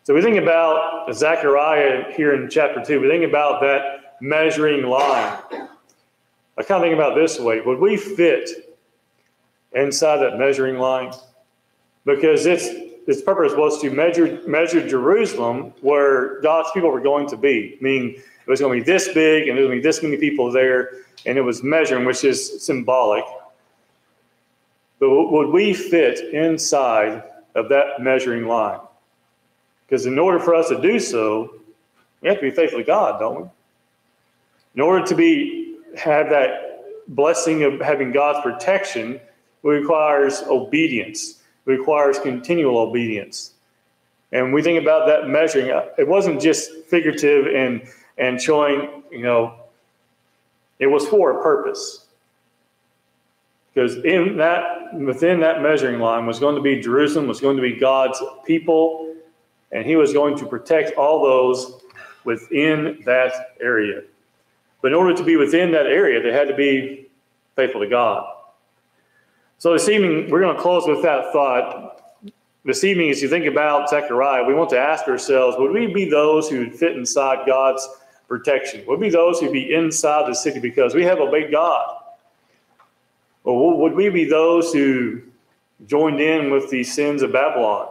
So 0.03 0.13
we 0.13 0.21
think 0.21 0.37
about 0.37 1.13
Zechariah 1.13 2.11
here 2.13 2.33
in 2.33 2.49
chapter 2.49 2.83
2. 2.83 2.99
We 2.99 3.07
think 3.07 3.23
about 3.23 3.61
that 3.61 4.17
measuring 4.19 4.83
line. 4.83 5.37
I 6.57 6.61
kind 6.63 6.71
of 6.71 6.81
think 6.81 6.93
about 6.93 7.15
this 7.15 7.39
way 7.39 7.61
would 7.61 7.79
we 7.79 7.97
fit 7.97 8.75
inside 9.73 10.17
that 10.17 10.37
measuring 10.37 10.77
line? 10.77 11.13
Because 12.05 12.45
its, 12.45 12.67
its 13.07 13.21
purpose 13.21 13.53
was 13.55 13.81
to 13.81 13.89
measure, 13.89 14.41
measure 14.45 14.85
Jerusalem 14.85 15.73
where 15.81 16.41
God's 16.41 16.69
people 16.73 16.91
were 16.91 17.01
going 17.01 17.27
to 17.29 17.37
be, 17.37 17.77
meaning 17.81 18.21
it 18.45 18.49
was 18.49 18.59
going 18.59 18.77
to 18.77 18.85
be 18.85 18.91
this 18.91 19.07
big 19.13 19.47
and 19.47 19.57
there 19.57 19.63
was 19.63 19.69
going 19.69 19.79
to 19.79 19.81
be 19.81 19.87
this 19.87 20.03
many 20.03 20.17
people 20.17 20.51
there, 20.51 20.91
and 21.25 21.37
it 21.37 21.41
was 21.41 21.63
measuring, 21.63 22.05
which 22.05 22.23
is 22.23 22.63
symbolic. 22.63 23.23
But 24.99 25.09
would 25.09 25.49
we 25.49 25.73
fit 25.73 26.33
inside 26.33 27.23
of 27.55 27.69
that 27.69 28.01
measuring 28.01 28.47
line? 28.47 28.79
Because 29.85 30.05
in 30.05 30.17
order 30.17 30.39
for 30.39 30.55
us 30.55 30.69
to 30.69 30.81
do 30.81 30.99
so, 30.99 31.55
we 32.21 32.29
have 32.29 32.37
to 32.37 32.43
be 32.43 32.51
faithful 32.51 32.79
to 32.79 32.85
God, 32.85 33.19
don't 33.19 33.41
we? 33.41 33.49
In 34.75 34.81
order 34.81 35.05
to 35.05 35.15
be 35.15 35.77
have 35.97 36.29
that 36.29 36.83
blessing 37.09 37.63
of 37.63 37.79
having 37.79 38.11
God's 38.11 38.39
protection, 38.41 39.15
it 39.15 39.21
requires 39.67 40.41
obedience. 40.43 41.41
It 41.65 41.71
requires 41.71 42.19
continual 42.19 42.77
obedience. 42.77 43.51
And 44.31 44.51
we 44.51 44.63
think 44.63 44.81
about 44.81 45.05
that 45.07 45.27
measuring. 45.27 45.69
Uh, 45.69 45.85
it 45.97 46.07
wasn't 46.07 46.41
just 46.41 46.71
figurative 46.85 47.45
and 47.53 47.87
and 48.17 48.41
showing, 48.41 49.03
you 49.11 49.21
know, 49.23 49.55
it 50.79 50.87
was 50.87 51.07
for 51.07 51.39
a 51.39 51.43
purpose. 51.43 52.07
Because 53.73 53.95
in 54.03 54.37
that 54.37 54.93
within 54.93 55.39
that 55.39 55.61
measuring 55.61 55.99
line 55.99 56.25
was 56.25 56.39
going 56.39 56.55
to 56.55 56.61
be 56.61 56.79
Jerusalem, 56.79 57.27
was 57.27 57.41
going 57.41 57.55
to 57.55 57.61
be 57.61 57.75
God's 57.75 58.21
people, 58.45 59.15
and 59.71 59.85
he 59.85 59.95
was 59.95 60.13
going 60.13 60.37
to 60.37 60.45
protect 60.45 60.95
all 60.95 61.23
those 61.23 61.81
within 62.23 63.01
that 63.05 63.55
area. 63.59 64.03
But 64.81 64.89
in 64.89 64.93
order 64.95 65.15
to 65.15 65.23
be 65.23 65.37
within 65.37 65.71
that 65.71 65.87
area, 65.87 66.21
they 66.21 66.31
had 66.31 66.47
to 66.47 66.55
be 66.55 67.09
faithful 67.55 67.81
to 67.81 67.87
God. 67.87 68.27
So 69.57 69.73
this 69.73 69.87
evening, 69.89 70.29
we're 70.29 70.41
going 70.41 70.55
to 70.55 70.61
close 70.61 70.85
with 70.85 71.01
that 71.03 71.31
thought. 71.31 72.01
This 72.65 72.83
evening, 72.83 73.09
as 73.09 73.21
you 73.21 73.29
think 73.29 73.45
about 73.45 73.89
Zechariah, 73.89 74.43
we 74.43 74.53
want 74.53 74.69
to 74.71 74.79
ask 74.79 75.07
ourselves 75.07 75.57
would 75.57 75.71
we 75.71 75.87
be 75.87 76.09
those 76.09 76.49
who 76.49 76.59
would 76.59 76.75
fit 76.75 76.95
inside 76.95 77.45
God's 77.45 77.87
protection? 78.27 78.83
Would 78.87 78.99
be 78.99 79.09
those 79.09 79.39
who 79.39 79.51
be 79.51 79.73
inside 79.73 80.29
the 80.29 80.35
city 80.35 80.59
because 80.59 80.95
we 80.95 81.03
have 81.03 81.19
obeyed 81.19 81.51
God? 81.51 81.97
Or 83.43 83.77
would 83.77 83.93
we 83.93 84.09
be 84.09 84.25
those 84.25 84.71
who 84.71 85.21
joined 85.85 86.19
in 86.19 86.49
with 86.49 86.69
the 86.69 86.83
sins 86.83 87.21
of 87.21 87.31
Babylon? 87.33 87.89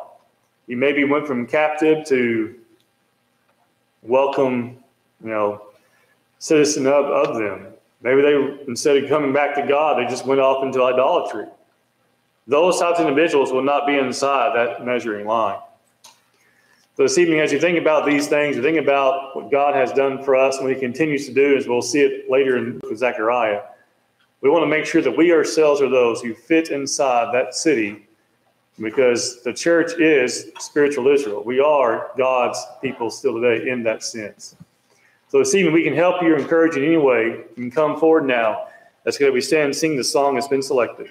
You 0.67 0.77
maybe 0.77 1.05
went 1.05 1.27
from 1.27 1.47
captive 1.47 2.07
to 2.07 2.55
welcome, 4.03 4.79
you 5.23 5.31
know, 5.31 5.63
citizen 6.39 6.87
of, 6.87 7.07
of 7.07 7.37
them. 7.37 7.67
Maybe 8.03 8.23
they, 8.23 8.59
instead 8.67 8.97
of 8.97 9.09
coming 9.09 9.33
back 9.33 9.55
to 9.57 9.67
God, 9.67 9.99
they 9.99 10.11
just 10.11 10.27
went 10.27 10.41
off 10.41 10.65
into 10.65 10.83
idolatry. 10.83 11.47
Those 12.47 12.81
types 12.81 12.99
of 12.99 13.07
individuals 13.07 13.53
will 13.53 13.63
not 13.63 13.87
be 13.87 13.97
inside 13.97 14.57
that 14.57 14.85
measuring 14.85 15.27
line. 15.27 15.59
So 16.95 17.05
this 17.05 17.17
evening, 17.17 17.41
as 17.41 17.51
you 17.51 17.59
think 17.59 17.79
about 17.79 18.05
these 18.05 18.29
things, 18.29 18.55
you 18.55 18.63
think 18.63 18.77
about 18.77 19.35
what 19.35 19.51
God 19.51 19.75
has 19.75 19.93
done 19.93 20.23
for 20.23 20.37
us 20.37 20.59
and 20.59 20.67
what 20.67 20.75
He 20.75 20.81
continues 20.81 21.25
to 21.25 21.33
do, 21.33 21.57
as 21.57 21.67
we'll 21.67 21.81
see 21.81 22.01
it 22.01 22.31
later 22.31 22.59
in 22.59 22.79
Zechariah. 22.95 23.63
We 24.43 24.51
want 24.51 24.63
to 24.63 24.67
make 24.67 24.85
sure 24.85 25.01
that 25.01 25.17
we 25.17 25.33
ourselves 25.33 25.81
are 25.81 25.89
those 25.89 26.21
who 26.21 26.35
fit 26.35 26.71
inside 26.71 27.33
that 27.33 27.55
city 27.55 28.07
because 28.79 29.43
the 29.43 29.55
church 29.55 29.99
is 29.99 30.51
spiritual 30.59 31.09
Israel. 31.09 31.43
We 31.43 31.61
are 31.61 32.11
God's 32.19 32.63
people 32.83 33.09
still 33.11 33.41
today 33.41 33.71
in 33.71 33.83
that 33.85 34.03
sense. 34.03 34.55
So 35.29 35.39
this 35.39 35.55
evening, 35.55 35.73
we 35.73 35.85
can 35.85 35.95
help 35.95 36.23
you, 36.23 36.37
encourage 36.37 36.77
you 36.77 36.83
in 36.83 36.89
any 36.89 36.99
way. 36.99 37.25
You 37.25 37.55
can 37.55 37.71
come 37.71 37.99
forward 37.99 38.27
now. 38.27 38.67
That's 39.05 39.17
going 39.17 39.33
to 39.33 39.35
be 39.35 39.41
stand 39.41 39.65
and 39.65 39.77
sing 39.77 39.97
the 39.97 40.05
song 40.05 40.35
that's 40.35 40.47
been 40.47 40.63
selected. 40.63 41.09